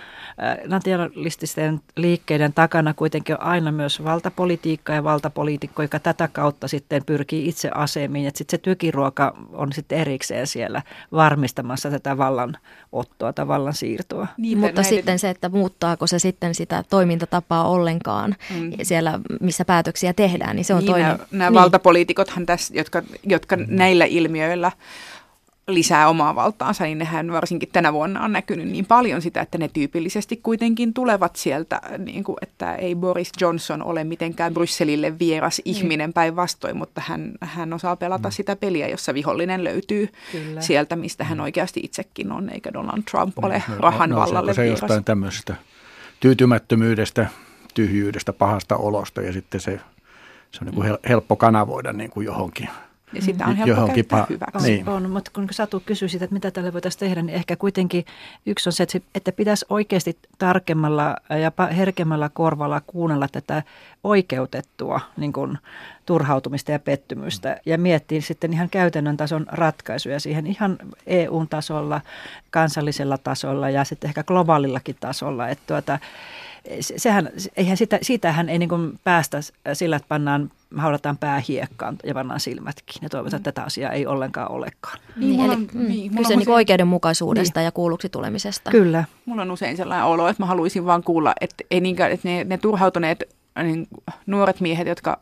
[0.65, 7.47] nationalististen liikkeiden takana kuitenkin on aina myös valtapolitiikka ja valtapoliitikko, joka tätä kautta sitten pyrkii
[7.47, 8.27] itse asemiin.
[8.27, 12.57] Että sitten se tykiruoka on sitten erikseen siellä varmistamassa tätä vallan
[12.91, 14.27] ottoa tai vallan siirtoa.
[14.37, 14.97] Niin, Mutta näiden...
[14.97, 18.71] sitten se, että muuttaako se sitten sitä toimintatapaa ollenkaan mm.
[18.83, 21.07] siellä, missä päätöksiä tehdään, niin se on niin, toinen.
[21.07, 21.53] Nämä, nämä niin.
[21.61, 23.65] valtapoliitikothan tässä, jotka, jotka mm.
[23.69, 24.71] näillä ilmiöillä
[25.67, 29.67] lisää omaa valtaansa, niin nehän varsinkin tänä vuonna on näkynyt niin paljon sitä, että ne
[29.67, 35.61] tyypillisesti kuitenkin tulevat sieltä, niin kuin, että ei Boris Johnson ole mitenkään Brysselille vieras mm.
[35.65, 38.31] ihminen päinvastoin, mutta hän, hän osaa pelata mm.
[38.31, 40.61] sitä peliä, jossa vihollinen löytyy Kyllä.
[40.61, 41.43] sieltä, mistä hän mm.
[41.43, 44.81] oikeasti itsekin on, eikä Donald Trump ole no, rahan no, vallalle se vieras.
[44.81, 45.55] jostain tämmöisestä
[46.19, 47.27] tyytymättömyydestä,
[47.73, 49.79] tyhjyydestä, pahasta olosta ja sitten se,
[50.51, 52.69] se on niin kuin helppo kanavoida niin kuin johonkin–
[53.13, 54.71] ja sitä on helppo Johonkin käyttää pa- hyväksi.
[54.71, 54.89] Niin.
[54.89, 58.05] On, mutta kun Satu kysyy sitä, että mitä tälle voitaisiin tehdä, niin ehkä kuitenkin
[58.45, 63.63] yksi on se, että pitäisi oikeasti tarkemmalla ja herkemmällä korvalla kuunnella tätä
[64.03, 65.57] oikeutettua niin kuin,
[66.05, 72.01] turhautumista ja pettymystä ja miettiä sitten ihan käytännön tason ratkaisuja siihen ihan EU-tasolla,
[72.49, 75.49] kansallisella tasolla ja sitten ehkä globaalillakin tasolla.
[75.49, 75.99] Että tuota,
[76.81, 79.37] sehän, eihän sitä, siitähän ei niin kuin päästä
[79.73, 82.95] sillä, että pannaan, haudataan pää hiekkaan ja pannaan silmätkin.
[83.01, 84.99] Ja toivotaan, että tätä asiaa ei ollenkaan olekaan.
[85.15, 86.55] Niin, niin, eli mm, niin, kyse niin usein...
[86.55, 87.65] oikeudenmukaisuudesta niin.
[87.65, 88.71] ja kuulluksi tulemisesta.
[88.71, 89.03] Kyllä.
[89.25, 92.43] Mulla on usein sellainen olo, että mä haluaisin vaan kuulla, että, ei niinkään, että ne,
[92.43, 93.23] ne turhautuneet
[93.63, 93.87] niin
[94.25, 95.19] nuoret miehet, jotka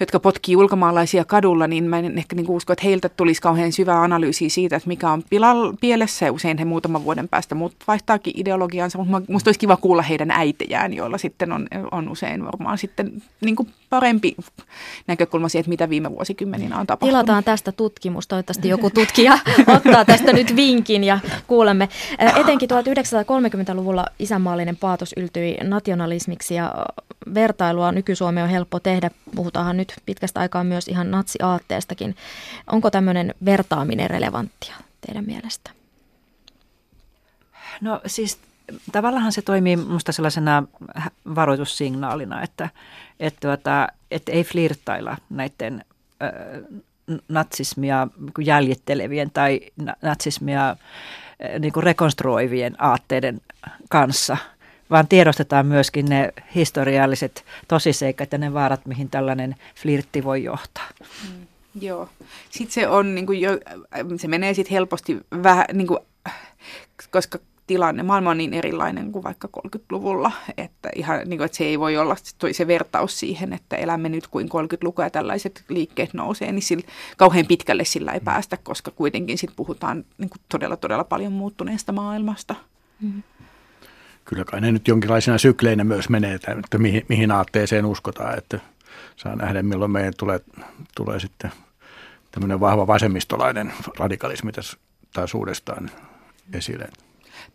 [0.00, 4.02] jotka potkii ulkomaalaisia kadulla, niin mä en ehkä niin usko, että heiltä tulisi kauhean syvää
[4.02, 8.32] analyysiä siitä, että mikä on pilal, pielessä ja usein he muutaman vuoden päästä muut vaihtaakin
[8.36, 13.22] ideologiansa, mutta musta olisi kiva kuulla heidän äitejään, joilla sitten on, on usein varmaan sitten
[13.40, 14.36] niin kuin parempi
[15.06, 17.10] näkökulma siihen, että mitä viime vuosikymmeninä on tapahtunut.
[17.10, 18.28] Tilataan tästä tutkimus.
[18.28, 19.38] Toivottavasti joku tutkija
[19.76, 21.88] ottaa tästä nyt vinkin ja kuulemme.
[22.40, 26.72] Etenkin 1930-luvulla isänmaallinen paatos yltyi nationalismiksi ja
[27.34, 29.10] vertailua nyky-Suomeen on helppo tehdä.
[29.36, 32.16] Puhutaanhan nyt pitkästä aikaa myös ihan natsiaatteestakin.
[32.72, 34.74] Onko tämmöinen vertaaminen relevanttia
[35.06, 35.70] teidän mielestä?
[37.80, 38.38] No siis
[38.92, 40.62] tavallaan se toimii minusta sellaisena
[41.34, 42.70] varoitussignaalina, että,
[43.20, 45.84] että, tuota, että ei flirttailla näiden
[47.28, 48.08] natsismia
[48.44, 49.60] jäljittelevien tai
[50.02, 50.76] natsismia
[51.58, 53.40] niin kuin rekonstruoivien aatteiden
[53.88, 54.36] kanssa,
[54.90, 60.88] vaan tiedostetaan myöskin ne historialliset tosiseikat ja ne vaarat, mihin tällainen flirtti voi johtaa.
[61.00, 61.46] Mm,
[61.80, 62.08] joo.
[62.50, 63.50] Sitten se on, niin kuin jo,
[64.16, 65.98] se menee sitten helposti vähän, niin kuin,
[67.10, 71.64] koska tilanne, maailma on niin erilainen kuin vaikka 30-luvulla, että, ihan, niin kuin, että se
[71.64, 72.16] ei voi olla
[72.52, 77.46] se vertaus siihen, että elämme nyt kuin 30-lukua ja tällaiset liikkeet nousee, niin sillä, kauhean
[77.46, 82.54] pitkälle sillä ei päästä, koska kuitenkin sit puhutaan niin kuin todella, todella paljon muuttuneesta maailmasta.
[83.00, 83.22] Mm.
[84.28, 88.60] Kyllä kai ne nyt jonkinlaisena sykleinä myös menee, että mihin, mihin aatteeseen uskotaan, että
[89.16, 90.40] saa nähdä milloin meidän tulee,
[90.96, 91.52] tulee sitten
[92.30, 94.78] tämmöinen vahva vasemmistolainen radikalismi tässä
[95.12, 95.90] taas uudestaan
[96.52, 96.88] esille.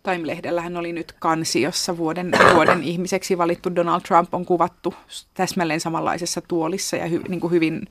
[0.03, 4.93] Time-lehdellähän oli nyt kansi, jossa vuoden, vuoden ihmiseksi valittu Donald Trump on kuvattu
[5.33, 7.87] täsmälleen samanlaisessa tuolissa ja hy, niin kuin hyvin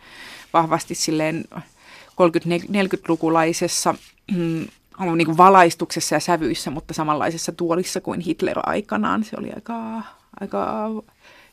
[0.52, 1.44] vahvasti silleen
[2.10, 3.94] 30-40-lukulaisessa
[5.10, 9.24] mm, niin kuin valaistuksessa ja sävyissä, mutta samanlaisessa tuolissa kuin Hitler aikanaan.
[9.24, 10.02] Se oli aika,
[10.40, 10.90] aika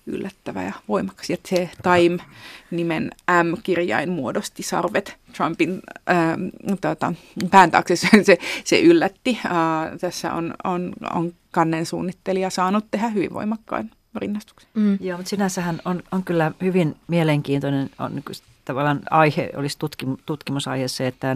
[0.06, 1.30] yllättävä ja voimakas.
[1.30, 3.12] Ja se Time-nimen
[3.44, 6.38] M-kirjain muodosti sarvet Trumpin ää,
[6.82, 7.14] tota,
[7.52, 7.96] pään taakse.
[7.96, 9.40] Se, se yllätti.
[9.46, 14.70] Ää, tässä on, on, on kannen suunnittelija saanut tehdä hyvin voimakkaan rinnastuksen.
[14.74, 14.98] Mm.
[15.02, 18.24] Joo, mutta sinänsähän on, on kyllä hyvin mielenkiintoinen on, niin
[18.66, 21.36] tavallaan aihe, olisi tutkim, tutkimusaihe se, että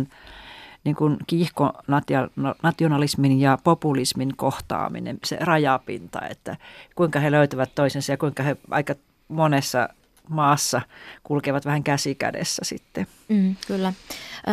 [0.84, 6.58] niin kuin kiihkonationalismin ja populismin kohtaaminen, se rajapinta, että
[6.96, 8.96] kuinka he löytävät toisensa ja kuinka he aika
[9.28, 9.90] monessa
[10.30, 10.82] maassa
[11.24, 13.08] kulkevat vähän käsi kädessä sitten.
[13.28, 13.94] Mm, kyllä.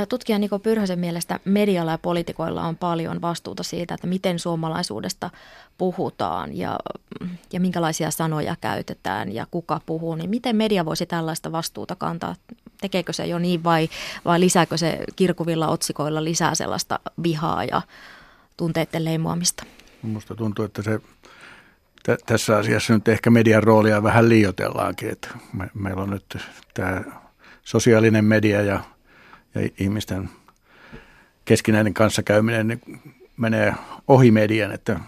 [0.08, 5.30] Tutkija Niko Pyrhösen mielestä medialla ja poliitikoilla on paljon vastuuta siitä, että miten suomalaisuudesta
[5.80, 6.78] puhutaan ja,
[7.52, 10.14] ja minkälaisia sanoja käytetään ja kuka puhuu.
[10.14, 12.34] Niin miten media voisi tällaista vastuuta kantaa?
[12.80, 13.88] Tekeekö se jo niin vai,
[14.24, 17.82] vai lisääkö se kirkuvilla otsikoilla lisää sellaista vihaa ja
[18.56, 19.64] tunteiden leimuamista?
[20.02, 21.00] Minusta tuntuu, että se
[22.02, 25.10] t- tässä asiassa nyt ehkä median roolia vähän liioitellaankin.
[25.10, 26.38] Että me, meillä on nyt
[26.74, 27.02] tämä
[27.64, 28.80] sosiaalinen media ja,
[29.54, 30.30] ja ihmisten
[31.44, 32.80] keskinäinen kanssakäyminen niin
[33.36, 33.74] menee
[34.08, 35.00] ohi median, että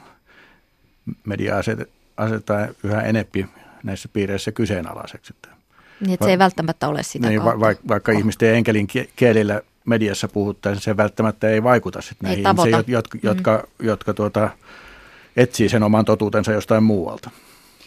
[1.25, 3.47] media aset, asetetaan yhä enempi
[3.83, 5.35] näissä piireissä kyseenalaiseksi.
[6.01, 8.19] Niin, että se ei välttämättä ole sitä niin, va- va- Vaikka oh.
[8.19, 8.87] ihmisten enkelin
[9.17, 13.21] kielillä mediassa puhuttaisiin, se välttämättä ei vaikuta sitten näihin ihmisiin, jotka, mm.
[13.23, 14.51] jotka, jotka tuota,
[15.37, 17.31] etsii sen oman totuutensa jostain muualta.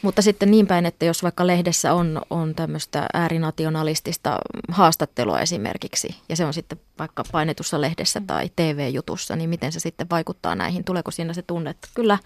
[0.02, 4.38] Mutta sitten niin päin, että jos vaikka lehdessä on, on tämmöistä äärinationalistista
[4.72, 10.10] haastattelua esimerkiksi, ja se on sitten vaikka painetussa lehdessä tai TV-jutussa, niin miten se sitten
[10.10, 10.84] vaikuttaa näihin?
[10.84, 12.18] Tuleeko siinä se tunne, että kyllä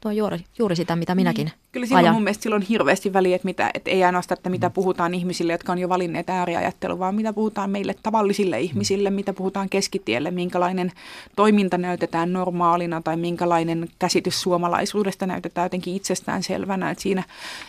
[0.00, 1.54] Tuo on juuri, juuri sitä, mitä minäkin niin.
[1.72, 2.14] Kyllä silloin ajan.
[2.14, 4.72] mun mielestä silloin hirveästi väliä, että, mitä, että ei ainoastaan, että mitä mm.
[4.72, 8.62] puhutaan ihmisille, jotka on jo valinneet ääriajattelua, vaan mitä puhutaan meille tavallisille mm.
[8.62, 10.92] ihmisille, mitä puhutaan keskitielle, minkälainen
[11.36, 16.90] toiminta näytetään normaalina tai minkälainen käsitys suomalaisuudesta näytetään jotenkin itsestään selvänä.
[16.90, 17.22] Että siinä,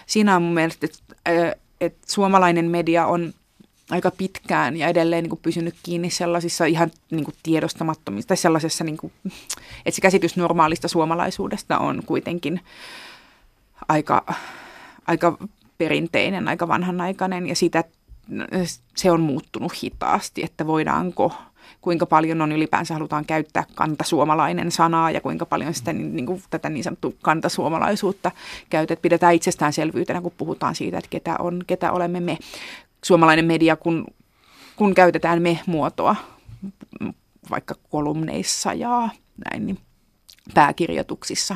[0.05, 3.33] siinä on mun mielestä, että, että suomalainen media on
[3.91, 8.83] aika pitkään ja edelleen niin kuin pysynyt kiinni sellaisissa ihan niin kuin tiedostamattomissa, tai sellaisessa,
[8.83, 9.13] niin kuin,
[9.85, 12.61] että se käsitys normaalista suomalaisuudesta on kuitenkin
[13.89, 14.25] aika,
[15.07, 15.37] aika
[15.77, 17.83] perinteinen, aika vanhanaikainen ja sitä,
[18.95, 21.33] se on muuttunut hitaasti, että voidaanko
[21.81, 26.43] kuinka paljon on ylipäänsä halutaan käyttää kantasuomalainen sanaa ja kuinka paljon sitä niin, niin kuin,
[26.49, 28.31] tätä niin sanottua kantasuomalaisuutta
[28.69, 29.01] käytetään.
[29.01, 32.37] Pidetään itsestäänselvyytenä, kun puhutaan siitä, että ketä, on, ketä olemme me
[33.05, 34.05] suomalainen media, kun,
[34.75, 36.15] kun käytetään me-muotoa
[37.49, 39.09] vaikka kolumneissa ja
[39.49, 39.77] näin, niin
[40.53, 41.55] pääkirjoituksissa,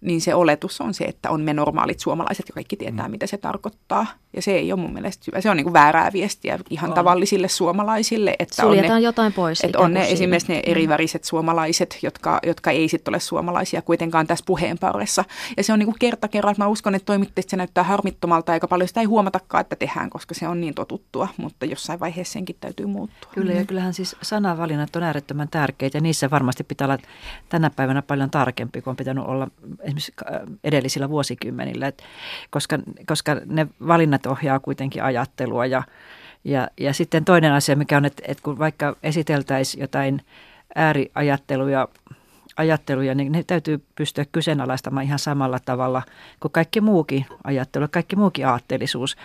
[0.00, 3.10] niin se oletus on se, että on me normaalit suomalaiset ja kaikki tietää, mm.
[3.10, 4.06] mitä se tarkoittaa.
[4.36, 5.40] Ja se ei ole mun mielestä hyvä.
[5.40, 6.94] Se on niin kuin väärää viestiä ihan on.
[6.94, 8.36] tavallisille suomalaisille.
[8.38, 9.60] Että Suljetaan on ne, jotain pois.
[9.60, 10.12] Että on ne siinä.
[10.12, 10.70] esimerkiksi ne mm.
[10.70, 15.24] eriväriset suomalaiset, jotka, jotka ei sitten ole suomalaisia kuitenkaan tässä puheenparressa.
[15.56, 18.52] Ja se on niin kuin kerta kerran, että mä uskon, että toimittajista se näyttää harmittomalta,
[18.52, 22.32] aika paljon sitä ei huomatakaan, että tehdään, koska se on niin totuttua, mutta jossain vaiheessa
[22.32, 23.30] senkin täytyy muuttua.
[23.34, 26.98] Kyllä, ja kyllähän siis sanavalinnat on äärettömän tärkeitä, ja niissä varmasti pitää olla
[27.48, 29.48] tänä päivänä paljon tarkempi kuin on pitänyt olla
[29.90, 32.02] esimerkiksi äh, edellisillä vuosikymmenillä, Et
[32.50, 35.82] koska, koska ne valinnat ohjaa kuitenkin ajattelua ja,
[36.44, 40.22] ja, ja sitten toinen asia, mikä on, että, että kun vaikka esiteltäisiin jotain
[40.74, 41.88] ääriajatteluja,
[42.56, 46.02] ajatteluja, niin ne täytyy pystyä kyseenalaistamaan ihan samalla tavalla
[46.40, 49.16] kuin kaikki muukin ajattelu, kaikki muukin aatteellisuus.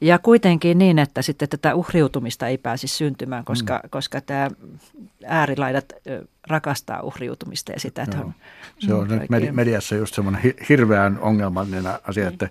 [0.00, 3.90] Ja kuitenkin niin, että sitten tätä uhriutumista ei pääsisi syntymään, koska, mm.
[3.90, 4.50] koska tämä
[5.26, 5.92] äärilaidat
[6.48, 8.34] rakastaa uhriutumista ja sitä, että on,
[8.78, 12.48] Se on nyt mediassa just semmoinen hirveän ongelmallinen asia, että,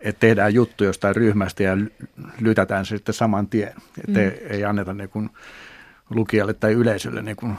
[0.00, 1.76] että tehdään juttu jostain ryhmästä ja
[2.40, 3.74] lytätään se sitten saman tien.
[4.08, 4.24] Että mm.
[4.24, 5.30] ei, ei anneta niin kuin
[6.10, 7.54] lukijalle tai yleisölle niin kuin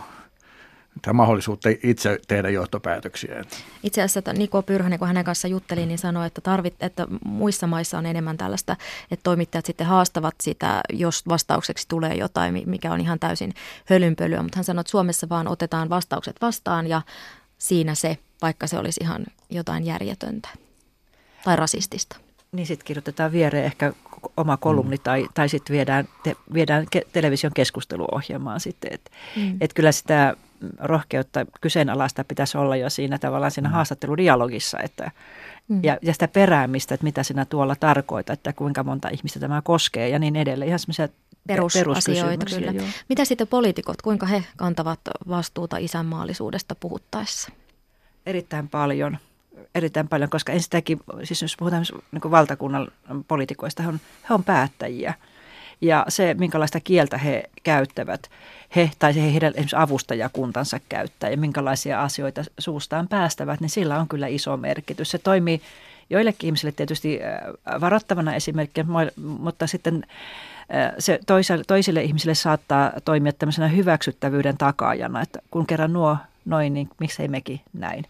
[1.02, 3.44] tämä mahdollisuutta itse tehdä johtopäätöksiä.
[3.84, 7.98] Itse asiassa Niko Pyrhönen, kun hänen kanssa juttelin, niin sanoi, että, tarvit, että muissa maissa
[7.98, 8.76] on enemmän tällaista,
[9.12, 13.54] että toimittajat sitten haastavat sitä, jos vastaukseksi tulee jotain, mikä on ihan täysin
[13.86, 14.44] hölynpölyä.
[14.44, 17.02] Mutta hän sanoi, että Suomessa vaan otetaan vastaukset vastaan ja
[17.58, 20.50] siinä se, vaikka se olisi ihan jotain järjetöntä
[21.44, 22.18] tai rasistista.
[22.52, 23.94] Niin sitten kirjoitetaan viereen ehkä
[24.38, 25.04] oma kolumni mm.
[25.04, 28.94] tai, tai sitten viedään, te, viedään ke, television keskusteluohjelmaan sitten.
[28.94, 29.58] Että mm.
[29.62, 30.36] et kyllä sitä
[30.80, 33.74] rohkeutta kyseenalaista pitäisi olla jo siinä tavallaan siinä mm.
[33.74, 35.12] haastatteludialogissa, että
[35.68, 35.80] mm.
[35.84, 40.10] ja, ja sitä peräämistä, että mitä sinä tuolla tarkoita, että kuinka monta ihmistä tämä koskee
[40.10, 40.68] ja niin edelleen.
[40.68, 41.08] Ihan semmoisia
[41.48, 42.72] perusasioita kyllä.
[42.72, 42.86] Joo.
[43.10, 47.52] Mitä sitten poliitikot, kuinka he kantavat vastuuta isänmaallisuudesta puhuttaessa?
[48.26, 49.18] Erittäin paljon
[49.76, 52.88] erittäin paljon, koska ensinnäkin, siis jos puhutaan niin valtakunnan
[53.28, 55.14] poliitikoista, he on, he on päättäjiä.
[55.82, 58.30] Ja se, minkälaista kieltä he käyttävät,
[58.76, 64.08] he tai se heidän esimerkiksi avustajakuntansa käyttää ja minkälaisia asioita suustaan päästävät, niin sillä on
[64.08, 65.12] kyllä iso merkitys.
[65.12, 65.62] Se toimii
[66.10, 70.04] joillekin ihmisille tietysti äh, varoittavana esimerkkinä, mutta sitten
[70.76, 76.74] äh, se toisille, toisille ihmisille saattaa toimia tämmöisenä hyväksyttävyyden takaajana, että kun kerran nuo noin,
[76.74, 78.06] niin miksei mekin näin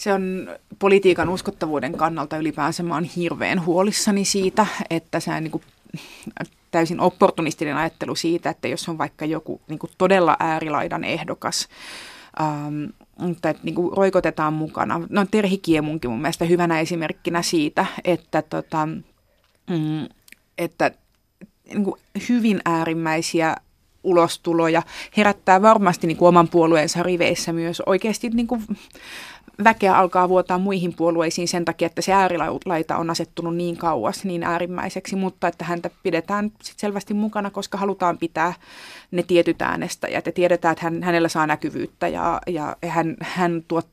[0.00, 5.62] se on politiikan uskottavuuden kannalta ylipäänsä mä oon hirveän huolissani siitä, että se niin kuin,
[6.70, 11.68] täysin opportunistinen ajattelu siitä, että jos on vaikka joku niin kuin todella äärilaidan ehdokas,
[12.40, 12.84] ähm,
[13.30, 15.00] että niin kuin roikotetaan mukana.
[15.08, 18.86] No Terhi Kiemunkin mun mielestä hyvänä esimerkkinä siitä, että, tota,
[19.70, 20.08] mm,
[20.58, 20.90] että
[21.68, 23.56] niin kuin hyvin äärimmäisiä
[24.04, 24.82] ulostuloja
[25.16, 28.62] herättää varmasti niin kuin oman puolueensa riveissä myös oikeasti niin kuin
[29.64, 34.42] väkeä alkaa vuotaa muihin puolueisiin sen takia, että se äärilaita on asettunut niin kauas, niin
[34.42, 38.52] äärimmäiseksi, mutta että häntä pidetään sit selvästi mukana, koska halutaan pitää
[39.10, 43.88] ne tietyt äänestäjät ja tiedetään, että hän, hänellä saa näkyvyyttä ja, ja hän, hän, tuot,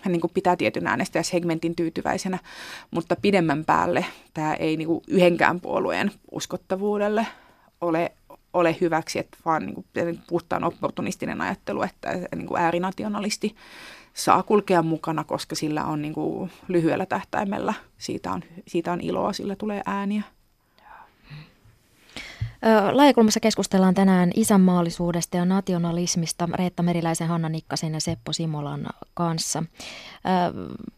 [0.00, 2.38] hän niin pitää tietyn äänestäjäsegmentin tyytyväisenä,
[2.90, 7.26] mutta pidemmän päälle tämä ei niin yhdenkään puolueen uskottavuudelle
[7.80, 8.12] ole
[8.52, 9.86] ole hyväksi, että vaan niin kuin,
[10.28, 13.56] puhtaan opportunistinen ajattelu, että niin kuin äärinationalisti
[14.14, 19.32] saa kulkea mukana, koska sillä on niin kuin lyhyellä tähtäimellä, siitä on, siitä on iloa,
[19.32, 20.22] sillä tulee ääniä.
[22.92, 29.62] Laajakulmassa keskustellaan tänään isänmaallisuudesta ja nationalismista Reetta Meriläisen, Hanna Nikkasen ja Seppo Simolan kanssa.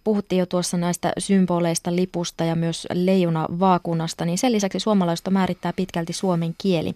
[0.04, 5.72] Puhuttiin jo tuossa näistä symboleista, lipusta ja myös leijuna vaakunasta, niin sen lisäksi suomalaista määrittää
[5.72, 6.94] pitkälti suomen kieli,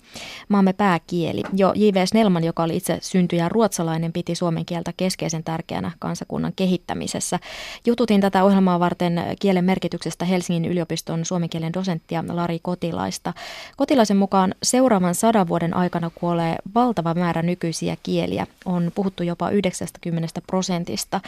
[0.49, 1.43] maamme pääkieli.
[1.53, 2.07] Jo J.V.
[2.07, 7.39] Snellman, joka oli itse syntyjä ruotsalainen, piti suomen kieltä keskeisen tärkeänä kansakunnan kehittämisessä.
[7.87, 13.33] Jututin tätä ohjelmaa varten kielen merkityksestä Helsingin yliopiston suomen kielen dosenttia Lari Kotilaista.
[13.77, 18.47] Kotilaisen mukaan seuraavan sadan vuoden aikana kuolee valtava määrä nykyisiä kieliä.
[18.65, 21.21] On puhuttu jopa 90 prosentista.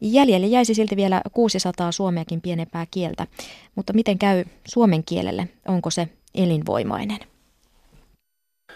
[0.00, 3.26] Jäljelle jäisi silti vielä 600 suomeakin pienempää kieltä.
[3.74, 5.48] Mutta miten käy suomen kielelle?
[5.68, 7.18] Onko se elinvoimainen?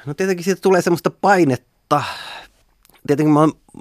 [0.06, 2.02] No tietenkin siitä tulee semmoista painetta.
[3.06, 3.34] Tietenkin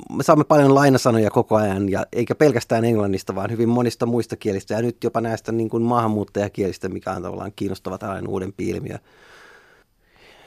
[0.10, 4.74] me saamme paljon lainasanoja koko ajan, ja eikä pelkästään englannista, vaan hyvin monista muista kielistä,
[4.74, 8.98] ja nyt jopa näistä niin kuin maahanmuuttajakielistä, mikä on tavallaan kiinnostava tällainen uuden ilmiö.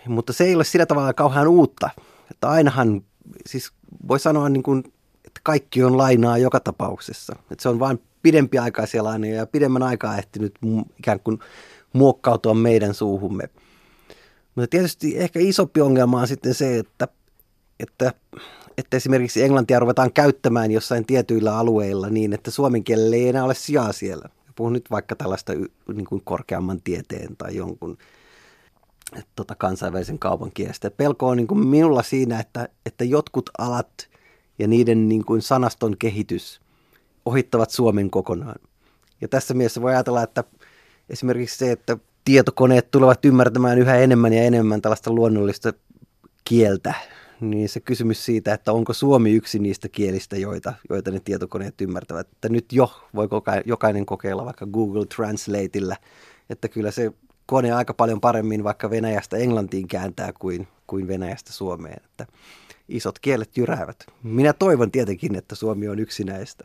[0.09, 1.91] Mutta se ei ole sillä tavalla kauhean uutta,
[2.31, 3.03] että ainahan,
[3.47, 3.73] siis
[4.09, 4.79] voi sanoa niin kuin,
[5.25, 7.37] että kaikki on lainaa joka tapauksessa.
[7.51, 10.55] Että se on vain pidempiaikaisia lainoja ja pidemmän aikaa ehtinyt
[10.99, 11.39] ikään kuin
[11.93, 13.45] muokkautua meidän suuhumme.
[14.55, 17.09] Mutta tietysti ehkä isompi ongelma on sitten se, että,
[17.81, 18.13] että
[18.79, 23.55] että esimerkiksi englantia ruvetaan käyttämään jossain tietyillä alueilla niin, että suomen kielellä ei enää ole
[23.55, 24.29] sijaa siellä.
[24.57, 25.53] Puhun nyt vaikka tällaista
[25.95, 27.99] niin kuin korkeamman tieteen tai jonkun
[29.37, 30.91] tota, kansainvälisen kaupan kielestä.
[30.91, 34.09] Pelko on niin kuin minulla siinä, että, että jotkut alat
[34.59, 36.61] ja niiden niin kuin sanaston kehitys
[37.25, 38.61] ohittavat Suomen kokonaan.
[39.21, 40.45] Ja tässä mielessä voi ajatella, että
[41.11, 45.73] esimerkiksi se, että tietokoneet tulevat ymmärtämään yhä enemmän ja enemmän tällaista luonnollista
[46.45, 46.95] kieltä,
[47.41, 52.29] niin se kysymys siitä, että onko suomi yksi niistä kielistä, joita, joita ne tietokoneet ymmärtävät.
[52.33, 53.29] Että nyt jo voi
[53.65, 55.97] jokainen kokeilla vaikka Google Translateillä,
[56.51, 57.13] että kyllä se
[57.47, 62.03] kone aika paljon paremmin vaikka Venäjästä Englantiin kääntää kuin, kuin Venäjästä Suomeen.
[62.05, 62.27] Että
[62.89, 64.07] isot kielet jyräävät.
[64.23, 66.65] Minä toivon tietenkin, että Suomi on yksi näistä.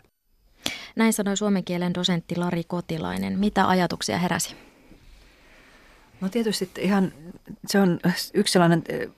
[0.96, 3.40] Näin sanoi suomen kielen dosentti Lari Kotilainen.
[3.40, 4.56] Mitä ajatuksia heräsi?
[6.22, 7.14] No tietysti ihan
[7.68, 8.00] se on
[8.34, 9.10] yksi sellainen eh,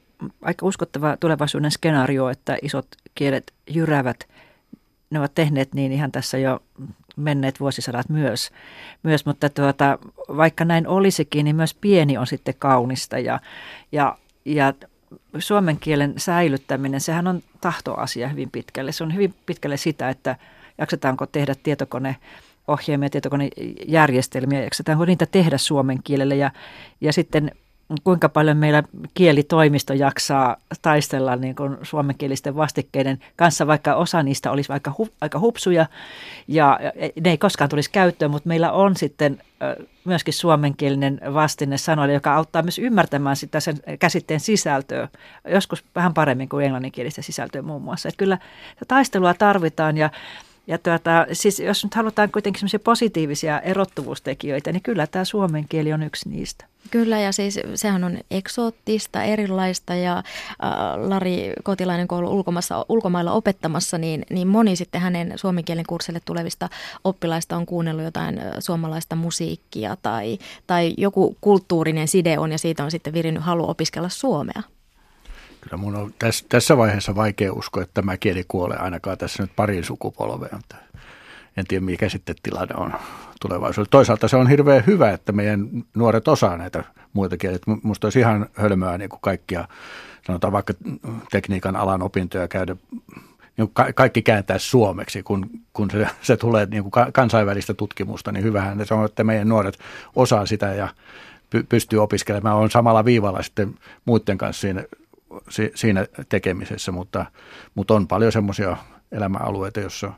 [0.42, 4.28] aika uskottava tulevaisuuden skenaario, että isot kielet jyräävät.
[5.10, 6.60] Ne ovat tehneet niin ihan tässä jo
[7.16, 8.52] menneet vuosisadat myös,
[9.04, 9.98] myös mutta tuota,
[10.28, 13.40] vaikka näin olisikin, niin myös pieni on sitten kaunista ja,
[13.92, 14.74] ja, ja
[15.40, 18.92] suomen kielen säilyttäminen, sehän on tahtoasia hyvin pitkälle.
[18.92, 20.36] Se on hyvin pitkälle sitä, että
[20.78, 22.16] jaksetaanko tehdä tietokone
[22.68, 26.52] ohjelmia, tietokonejärjestelmiä, jaksetaanko niitä tehdä suomen kielelle ja,
[27.02, 27.52] ja sitten
[28.04, 34.70] kuinka paljon meillä kielitoimisto jaksaa taistella niin kuin suomenkielisten vastikkeiden kanssa, vaikka osa niistä olisi
[34.70, 35.86] vaikka hu, aika hupsuja
[36.48, 36.80] ja
[37.22, 39.42] ne ei koskaan tulisi käyttöön, mutta meillä on sitten
[40.06, 45.08] myöskin suomenkielinen vastine sanoille, joka auttaa myös ymmärtämään sitä sen käsitteen sisältöä,
[45.48, 48.10] joskus vähän paremmin kuin englanninkielistä sisältöä muun muassa.
[48.10, 48.38] Että kyllä
[48.88, 50.10] taistelua tarvitaan ja
[50.68, 56.04] ja tuota, siis jos nyt halutaan kuitenkin positiivisia erottuvuustekijöitä, niin kyllä tämä suomen kieli on
[56.04, 56.66] yksi niistä.
[56.92, 60.24] Kyllä ja siis sehän on eksoottista, erilaista ja äh,
[60.96, 66.22] Lari Kotilainen, kun on ulkomailla, ulkomailla opettamassa, niin, niin moni sitten hänen suomen kielen kurssille
[66.26, 66.70] tulevista
[67.04, 72.92] oppilaista on kuunnellut jotain suomalaista musiikkia tai, tai joku kulttuurinen side on ja siitä on
[72.92, 74.64] sitten virinnyt halu opiskella suomea.
[75.62, 79.52] Kyllä mun on tässä, tässä vaiheessa vaikea uskoa, että tämä kieli kuolee ainakaan tässä nyt
[79.56, 80.60] parin sukupolveen.
[81.58, 82.94] En tiedä, mikä sitten tilanne on
[83.42, 83.92] tulevaisuudessa.
[83.92, 86.84] Toisaalta se on hirveän hyvä, että meidän nuoret osaa näitä
[87.14, 87.60] muita kieliä.
[87.84, 89.68] Minusta olisi ihan hölmöä niin kuin kaikkia,
[90.28, 90.74] sanotaan vaikka
[91.32, 92.76] tekniikan alan opintoja käydä
[93.58, 98.44] niin ka- kaikki kääntää suomeksi, kun, kun se, se tulee niin kuin kansainvälistä tutkimusta, niin
[98.44, 99.80] hyvähän se on, että meidän nuoret
[100.16, 100.88] osaa sitä ja
[101.56, 102.58] py- pystyy opiskelemaan.
[102.58, 103.76] On samalla viivalla sitten
[104.06, 104.84] muiden kanssa siinä
[105.76, 107.26] siinä tekemisessä, mutta,
[107.76, 108.78] mutta on paljon semmoisia
[109.12, 110.12] elämäalueita, jossa,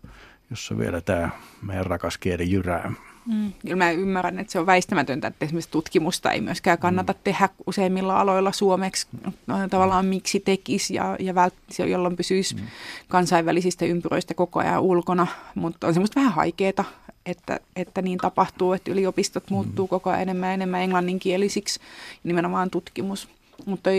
[0.49, 1.29] jossa vielä tämä
[1.61, 2.91] meidän rakas kieli jyrää.
[3.25, 3.53] Mm.
[3.59, 7.19] Kyllä mä ymmärrän, että se on väistämätöntä, että esimerkiksi tutkimusta ei myöskään kannata mm.
[7.23, 9.07] tehdä useimmilla aloilla suomeksi.
[9.47, 12.61] No, tavallaan miksi tekisi ja, ja vält- jolloin pysyisi mm.
[13.07, 15.27] kansainvälisistä ympyröistä koko ajan ulkona.
[15.55, 16.83] Mutta on semmoista vähän haikeeta,
[17.25, 19.89] että, että niin tapahtuu, että yliopistot muuttuu mm.
[19.89, 21.79] koko ajan enemmän ja enemmän englanninkielisiksi,
[22.23, 23.29] nimenomaan tutkimus.
[23.65, 23.89] Mutta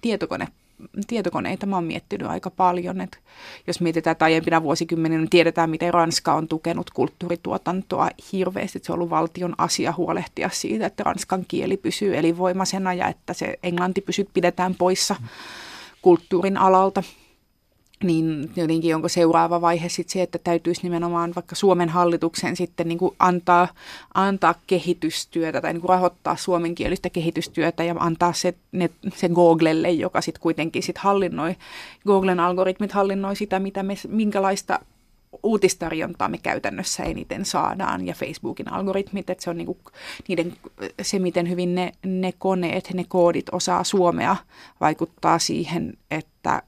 [0.00, 0.48] tietokone
[1.06, 3.00] tietokoneita mä oon miettinyt aika paljon.
[3.00, 3.18] että
[3.66, 8.78] jos mietitään, että aiempina vuosikymmeninä niin tiedetään, miten Ranska on tukenut kulttuurituotantoa hirveästi.
[8.78, 13.32] Että se on ollut valtion asia huolehtia siitä, että ranskan kieli pysyy elinvoimaisena ja että
[13.32, 15.16] se englanti pysyt pidetään poissa
[16.02, 17.02] kulttuurin alalta
[18.04, 22.98] niin jotenkin onko seuraava vaihe sitten se, että täytyisi nimenomaan vaikka Suomen hallituksen sitten niin
[22.98, 23.68] kuin antaa,
[24.14, 30.20] antaa kehitystyötä tai niin kuin rahoittaa suomenkielistä kehitystyötä ja antaa se, ne, se Googlelle, joka
[30.20, 31.56] sitten kuitenkin sit hallinnoi,
[32.06, 34.80] Googlen algoritmit hallinnoi sitä, mitä me, minkälaista
[35.42, 39.78] uutistarjontaa me käytännössä eniten saadaan ja Facebookin algoritmit, että se on niinku
[40.28, 40.52] niiden,
[41.02, 44.36] se, miten hyvin ne, ne koneet, ne koodit osaa suomea,
[44.80, 46.62] vaikuttaa siihen, että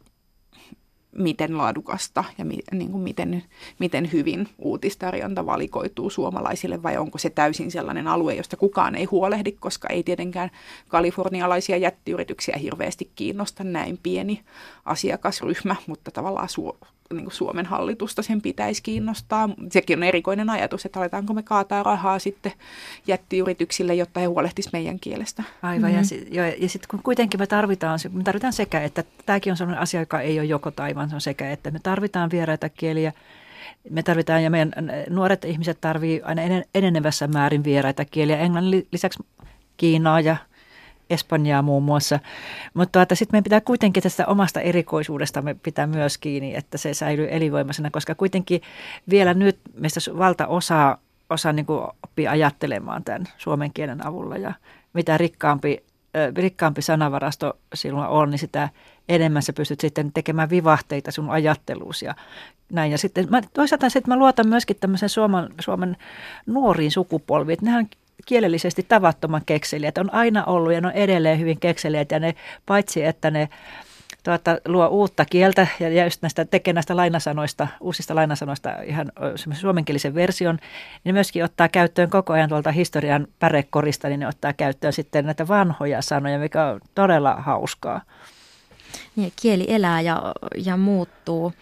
[1.13, 3.45] miten laadukasta ja mi, niin kuin miten,
[3.79, 9.53] miten hyvin uutistarjonta valikoituu suomalaisille vai onko se täysin sellainen alue, josta kukaan ei huolehdi,
[9.53, 10.51] koska ei tietenkään
[10.89, 14.43] kalifornialaisia jättiyrityksiä hirveästi kiinnosta näin pieni
[14.85, 16.77] asiakasryhmä, mutta tavallaan su,
[17.15, 19.49] niin kuin Suomen hallitusta sen pitäisi kiinnostaa.
[19.71, 22.53] Sekin on erikoinen ajatus, että aletaanko me kaataa rahaa sitten
[23.07, 25.43] jättiyrityksille, jotta he huolehtisivat meidän kielestä.
[25.63, 25.99] Aivan, mm-hmm.
[25.99, 29.83] ja, sit, ja, sitten kun kuitenkin me tarvitaan, me tarvitaan sekä, että tämäkin on sellainen
[29.83, 33.13] asia, joka ei ole joko tai, vaan se on sekä, että me tarvitaan vieraita kieliä,
[33.91, 34.73] me tarvitaan ja meidän
[35.11, 38.39] nuoret ihmiset tarvitsevat aina enenevässä määrin vieraita kieliä.
[38.39, 39.23] Englannin lisäksi
[39.77, 40.37] Kiinaa ja
[41.11, 42.19] Espanjaa muun muassa.
[42.75, 47.29] Mutta että sitten meidän pitää kuitenkin tästä omasta erikoisuudestamme pitää myös kiinni, että se säilyy
[47.31, 48.61] elinvoimaisena, koska kuitenkin
[49.11, 50.99] vielä nyt meistä valtaosa
[51.31, 54.53] osa niin kuin oppii ajattelemaan tämän suomen kielen avulla ja
[54.93, 55.83] mitä rikkaampi
[56.37, 58.69] rikkaampi sanavarasto sinulla on, niin sitä
[59.09, 62.15] enemmän sä pystyt sitten tekemään vivahteita sun ajatteluus ja
[62.73, 62.93] näin.
[62.93, 65.97] Ja sitten mä, toisaalta se, että mä luotan myöskin tämmöisen Suomen, Suomen
[66.47, 67.89] nuoriin sukupolviin, että nehän
[68.27, 72.35] kielellisesti tavattoman kekseliä, on aina ollut ja ne on edelleen hyvin kekseliä ja ne
[72.67, 73.49] paitsi, että ne
[74.23, 79.13] tuota, luo uutta kieltä ja just näistä, tekee näistä lainasanoista, uusista lainasanoista ihan
[79.53, 80.59] suomenkielisen version,
[81.05, 85.49] niin myöskin ottaa käyttöön koko ajan tuolta historian pärekorista, niin ne ottaa käyttöön sitten näitä
[85.49, 88.01] vanhoja sanoja, mikä on todella hauskaa.
[89.17, 90.35] Niin, kieli elää ja,
[90.65, 91.53] ja muuttuu.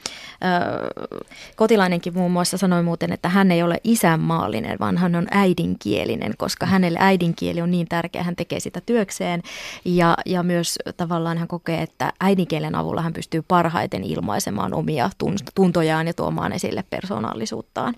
[1.56, 6.66] Kotilainenkin muun muassa sanoi muuten, että hän ei ole isänmaallinen, vaan hän on äidinkielinen, koska
[6.66, 9.42] hänelle äidinkieli on niin tärkeä, hän tekee sitä työkseen.
[9.84, 15.10] Ja, ja myös tavallaan hän kokee, että äidinkielen avulla hän pystyy parhaiten ilmaisemaan omia
[15.54, 17.94] tuntojaan ja tuomaan esille persoonallisuuttaan.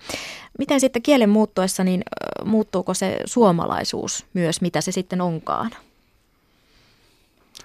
[0.58, 2.02] Miten sitten kielen muuttuessa, niin
[2.44, 5.70] muuttuuko se suomalaisuus myös, mitä se sitten onkaan?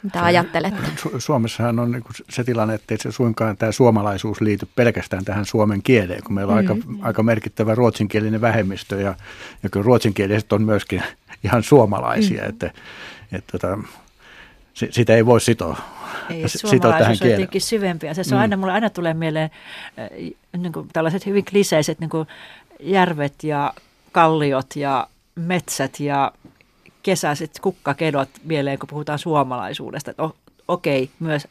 [0.03, 0.81] Mitä ajattelette?
[0.95, 5.83] Su- Suomessahan on niin se tilanne, että se suinkaan tämä suomalaisuus liity pelkästään tähän suomen
[5.83, 6.95] kieleen, kun meillä on mm-hmm.
[6.95, 9.15] aika, aika merkittävä ruotsinkielinen vähemmistö ja,
[9.63, 11.03] ja kyllä ruotsinkieliset on myöskin
[11.45, 12.49] ihan suomalaisia, mm-hmm.
[12.49, 12.71] että,
[13.31, 13.77] että, että
[14.89, 15.77] sitä ei voi sitoa.
[16.29, 18.23] Ei, sitoa tähän on jotenkin syvempi asia.
[18.23, 18.41] Se on mm.
[18.41, 19.49] aina, mulle aina tulee mieleen
[19.99, 22.27] äh, niin kuin tällaiset hyvin kliseiset niin kuin
[22.79, 23.73] järvet ja
[24.11, 26.31] kalliot ja metsät ja
[27.03, 30.11] kesäiset kukkakedot mieleen, kun puhutaan suomalaisuudesta.
[30.11, 30.29] Että
[30.67, 31.47] okei, myös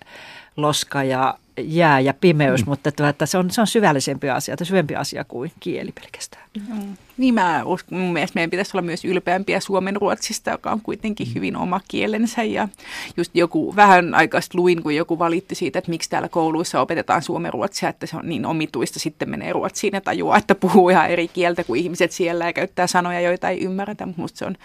[0.56, 2.70] loska ja jää ja pimeys, mm.
[2.70, 6.42] mutta tuota, se, on, se on syvällisempi asia, tai syvempi asia kuin kieli pelkästään.
[6.68, 6.96] Mm.
[7.16, 11.28] Niin mä uskon, mun mielestä meidän pitäisi olla myös ylpeämpiä Suomen Ruotsista, joka on kuitenkin
[11.28, 11.34] mm.
[11.34, 12.42] hyvin oma kielensä.
[12.42, 12.68] Ja
[13.16, 17.52] just joku vähän aikaista luin, kun joku valitti siitä, että miksi täällä kouluissa opetetaan Suomen
[17.52, 18.98] Ruotsia, että se on niin omituista.
[18.98, 22.86] Sitten menee Ruotsiin ja tajuaa, että puhuu ihan eri kieltä kuin ihmiset siellä ja käyttää
[22.86, 24.08] sanoja, joita ei ymmärretä.
[24.16, 24.56] Musta se on,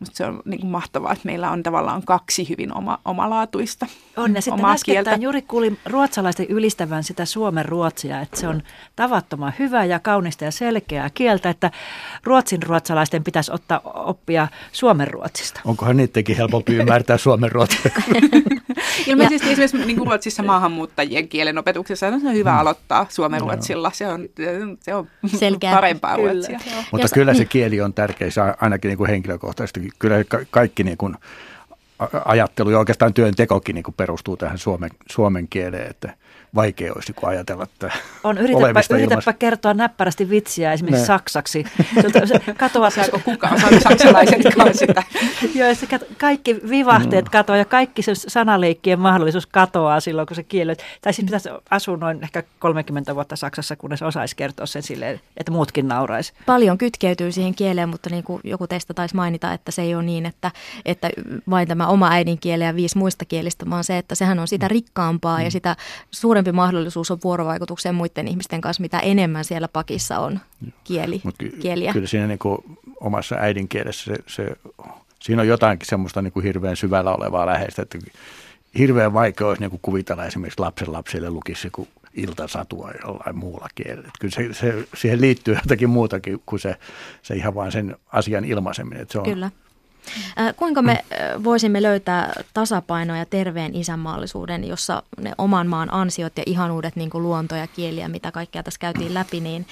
[0.00, 4.34] musta se on niin kuin mahtavaa, että meillä on tavallaan kaksi hyvin oma, omalaatuista On
[4.34, 8.62] ja sitten äskettäin juuri kuulin ruotsalaisten ylistävän sitä Suomen Ruotsia, että se on
[8.96, 11.70] tavattoman hyvä ja kaunista ja selkeää kieltä, että
[12.24, 15.60] ruotsin ruotsalaisten pitäisi ottaa oppia Suomen ruotsista.
[15.64, 17.90] Onkohan niidenkin helpompi ymmärtää Suomen ruotsia?
[19.06, 22.58] Ilmeisesti esimerkiksi niin kuin Ruotsissa maahanmuuttajien kielen opetuksessa on hyvä mm.
[22.58, 23.46] aloittaa Suomen no.
[23.46, 23.90] ruotsilla.
[23.94, 24.28] Se on,
[24.80, 25.74] se on Selkeä.
[25.74, 26.32] parempaa kyllä.
[26.32, 26.58] ruotsia.
[26.92, 27.48] Mutta Jos, kyllä se niin.
[27.48, 28.28] kieli on tärkeä,
[28.60, 29.88] ainakin niin kuin henkilökohtaisesti.
[29.98, 30.16] Kyllä
[30.50, 31.16] kaikki niin kuin
[32.24, 36.16] ajattelu ja oikeastaan työntekokin niin kuin perustuu tähän suomen, suomen kieleen, että
[36.54, 37.90] vaikea olisi kun ajatella, että
[38.24, 41.06] on, yritäpä, yritäpä kertoa näppärästi vitsiä esimerkiksi ne.
[41.06, 41.64] saksaksi.
[42.56, 45.02] katoaa, Saako kukaan saksalaisetkaan sitä?
[45.54, 45.86] Joo, se
[46.18, 47.30] kaikki vivahteet mm.
[47.30, 50.76] katoaa ja kaikki se sanaleikkiен mahdollisuus katoaa silloin, kun se kieli.
[51.00, 55.52] Tai siis pitäisi asua noin ehkä 30 vuotta Saksassa, kunnes osaisi kertoa sen silleen, että
[55.52, 56.32] muutkin nauraisi.
[56.46, 60.02] Paljon kytkeytyy siihen kieleen, mutta niin kuin joku teistä taisi mainita, että se ei ole
[60.02, 60.50] niin, että,
[60.84, 61.10] että
[61.50, 65.38] vain tämä oma äidinkieli ja viisi muista kielistä, vaan se, että sehän on sitä rikkaampaa
[65.38, 65.44] mm.
[65.44, 65.76] ja sitä
[66.10, 70.40] suurempaa suurempi mahdollisuus on vuorovaikutukseen muiden ihmisten kanssa, mitä enemmän siellä pakissa on
[70.84, 71.92] kieli, Mut ky- kieliä.
[71.92, 72.58] Kyllä siinä niin kuin
[73.00, 74.56] omassa äidinkielessä se, se,
[75.22, 77.98] siinä on jotainkin semmoista niin kuin hirveän syvällä olevaa läheistä, että
[78.78, 84.10] hirveän vaikea olisi niin kuin kuvitella esimerkiksi lapsen lapsille lukisi joku iltasatua jollain muulla kielellä.
[84.20, 86.76] Kyllä se, se, siihen liittyy jotakin muutakin kuin se,
[87.22, 89.06] se ihan vain sen asian ilmaiseminen.
[89.10, 89.50] se on, Kyllä.
[90.56, 91.04] Kuinka me
[91.44, 97.22] voisimme löytää tasapainoa ja terveen isänmaallisuuden, jossa ne oman maan ansiot ja ihanuudet, niin kuin
[97.22, 99.66] luonto ja kieliä, mitä kaikkea tässä käytiin läpi, niin,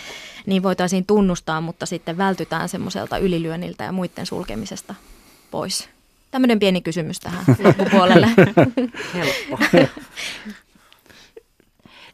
[0.47, 4.95] niin voitaisiin tunnustaa, mutta sitten vältytään semmoiselta ylilyönniltä ja muiden sulkemisesta
[5.51, 5.89] pois?
[6.31, 8.29] Tämmöinen pieni kysymys tähän loppupuolelle.
[9.15, 9.59] Helppo.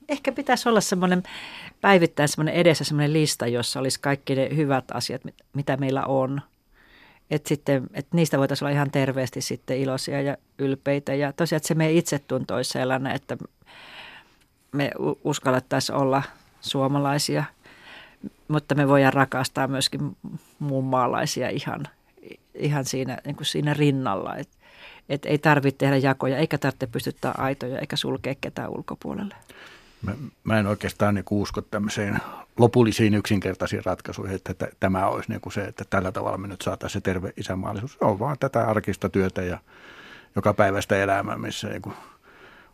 [0.08, 1.22] Ehkä pitäisi olla semmoinen
[1.80, 5.22] päivittäin semmoinen edessä semmoinen lista, jossa olisi kaikki ne hyvät asiat,
[5.54, 6.40] mitä meillä on–
[7.30, 11.14] että sitten, että niistä voitaisiin olla ihan terveesti sitten iloisia ja ylpeitä.
[11.14, 13.36] Ja tosiaan, että se meidän itsetunto olisi sellainen, että
[14.72, 14.90] me
[15.24, 16.22] uskallettaisiin olla
[16.60, 17.44] suomalaisia,
[18.48, 20.16] mutta me voidaan rakastaa myöskin
[20.58, 21.88] muun maalaisia ihan,
[22.54, 24.36] ihan siinä, niin kuin siinä rinnalla.
[24.36, 24.48] Et,
[25.08, 29.34] et ei tarvitse tehdä jakoja, eikä tarvitse pystyttää aitoja, eikä sulkea ketään ulkopuolelle.
[30.02, 30.12] Mä,
[30.44, 32.18] mä en oikeastaan niin usko tämmöiseen
[32.58, 37.00] lopullisiin yksinkertaisiin ratkaisuihin, että tämä olisi niin kuin se, että tällä tavalla me nyt saataisiin
[37.00, 37.92] se terve isänmaallisuus.
[37.92, 39.58] Se on vaan tätä arkista työtä ja
[40.36, 41.94] joka päivästä elämää, missä niin kuin,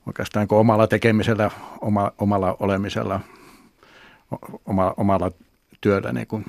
[0.07, 1.51] oikeastaan niin kuin omalla tekemisellä,
[1.81, 3.21] oma, omalla olemisella,
[4.67, 5.31] oma, omalla
[5.81, 6.45] työllä niin kuin,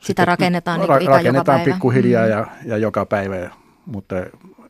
[0.00, 2.30] sitä rakennetaan, niin ra- rakennetaan pikkuhiljaa mm.
[2.30, 3.50] ja, ja joka päivä,
[3.86, 4.14] mutta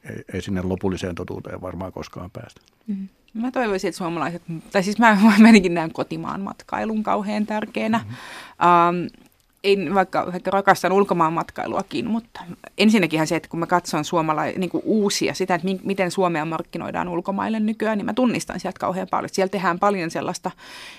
[0.05, 2.61] ei, ei sinne lopulliseen totuuteen varmaan koskaan päästä.
[2.87, 3.09] Mm.
[3.35, 4.43] Mä toivoisin, että suomalaiset,
[4.73, 7.99] tai siis mä, mä menikin näen kotimaan matkailun kauhean tärkeänä.
[7.99, 9.03] Mm-hmm.
[9.03, 9.30] Um,
[9.65, 12.41] en vaikka, vaikka rakastan ulkomaan matkailuakin, mutta
[12.79, 16.45] ensinnäkin se, että kun mä katson suomala- niin kuin uusia, sitä, että mi- miten Suomea
[16.45, 19.29] markkinoidaan ulkomaille nykyään, niin mä tunnistan sieltä kauhean paljon.
[19.33, 20.51] Siellä tehdään paljon sellaista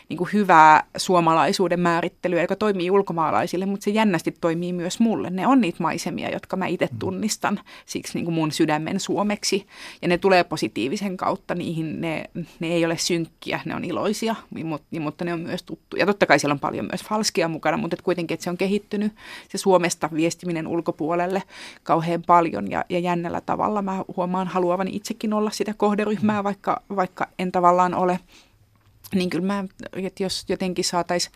[0.10, 5.30] niin kuin hyvää suomalaisuuden määrittelyä, joka toimii ulkomaalaisille, mutta se jännästi toimii myös mulle.
[5.30, 9.68] Ne on niitä maisemia, jotka mä itse tunnistan siksi niin kuin mun sydämen suomeksi,
[10.02, 12.24] ja ne tulee positiivisen kautta, niihin ne,
[12.60, 14.36] ne ei ole synkkiä, ne on iloisia,
[15.00, 16.06] mutta ne on myös tuttuja.
[16.06, 19.14] Totta kai siellä on paljon myös falskia mukana, mutta kuitenkin, että se on kehittynyt
[19.50, 21.44] se Suomesta viestiminen ulkopuolelle
[21.84, 23.82] kauhean paljon ja, ja jännällä tavalla.
[23.82, 28.20] Mä huomaan haluavani itsekin olla sitä kohderyhmää, vaikka, vaikka en tavallaan ole.
[29.16, 31.36] Niin kyllä mä, että jos jotenkin saataisiin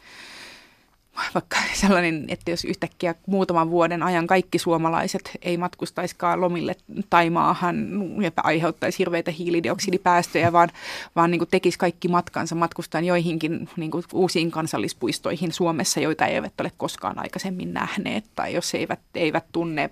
[1.34, 6.76] vaikka sellainen, että jos yhtäkkiä muutaman vuoden ajan kaikki suomalaiset ei matkustaiskaan lomille
[7.10, 7.88] tai maahan
[8.22, 10.70] ja aiheuttaisi hirveitä hiilidioksidipäästöjä, vaan,
[11.16, 17.20] vaan niin tekisi kaikki matkansa matkustaan joihinkin niin uusiin kansallispuistoihin Suomessa, joita eivät ole koskaan
[17.20, 19.90] aikaisemmin nähneet tai jos eivät, eivät tunne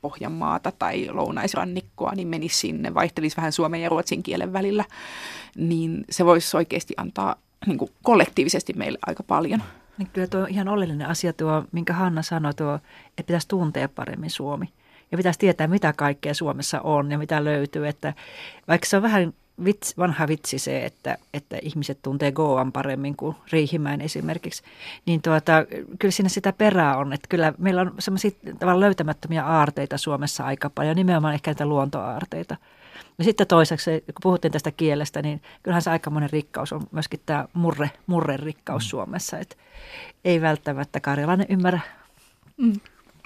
[0.00, 4.84] Pohjanmaata tai lounaisrannikkoa, niin menisi sinne, vaihtelisi vähän suomen ja ruotsin kielen välillä,
[5.56, 7.36] niin se voisi oikeasti antaa
[7.66, 9.62] niin kollektiivisesti meille aika paljon.
[10.00, 13.88] Niin kyllä tuo on ihan oleellinen asia tuo, minkä Hanna sanoi tuo, että pitäisi tuntea
[13.88, 14.68] paremmin Suomi.
[15.12, 17.88] Ja pitäisi tietää, mitä kaikkea Suomessa on ja mitä löytyy.
[17.88, 18.14] Että
[18.68, 19.32] vaikka se on vähän
[19.64, 24.62] vits, vanha vitsi se, että, että ihmiset tuntee Goan paremmin kuin Riihimäen esimerkiksi,
[25.06, 25.64] niin tuota,
[25.98, 27.12] kyllä siinä sitä perää on.
[27.12, 32.56] Että kyllä meillä on semmoisia tavallaan löytämättömiä aarteita Suomessa aika paljon, nimenomaan ehkä näitä luontoaarteita.
[33.20, 37.48] Ja sitten toiseksi, kun puhuttiin tästä kielestä, niin kyllähän se aikamoinen rikkaus on myöskin tämä
[37.52, 38.88] murre, murren rikkaus mm.
[38.88, 39.38] Suomessa.
[39.38, 39.56] Että
[40.24, 41.80] ei välttämättä karjalainen ymmärrä
[42.56, 42.72] mm.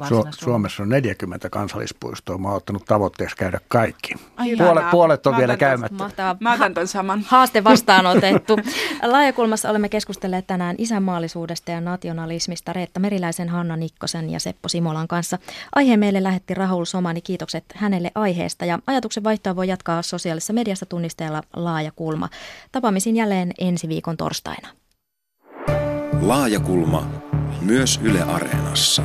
[0.03, 2.39] Su- Suomessa on 40 kansallispuistoa.
[2.39, 4.15] Mä oon ottanut tavoitteeksi käydä kaikki.
[4.37, 5.99] Ai puolet, puolet on vielä käymättä.
[5.99, 6.37] Mahtava.
[6.41, 7.25] Mä otan ton saman.
[7.29, 8.59] Haaste vastaanotettu.
[9.03, 15.39] Laajakulmassa olemme keskustelleet tänään isänmaallisuudesta ja nationalismista Reetta Meriläisen, Hanna Nikkosen ja Seppo Simolan kanssa.
[15.75, 17.21] Aiheen meille lähetti Rahul Somani.
[17.21, 18.65] Kiitokset hänelle aiheesta.
[18.65, 22.29] Ja ajatuksen vaihtoa voi jatkaa sosiaalisessa mediassa tunnisteella Laajakulma.
[22.73, 24.69] Tapaamisiin jälleen ensi viikon torstaina.
[26.21, 27.07] Laajakulma
[27.61, 29.03] myös Yle Areenassa.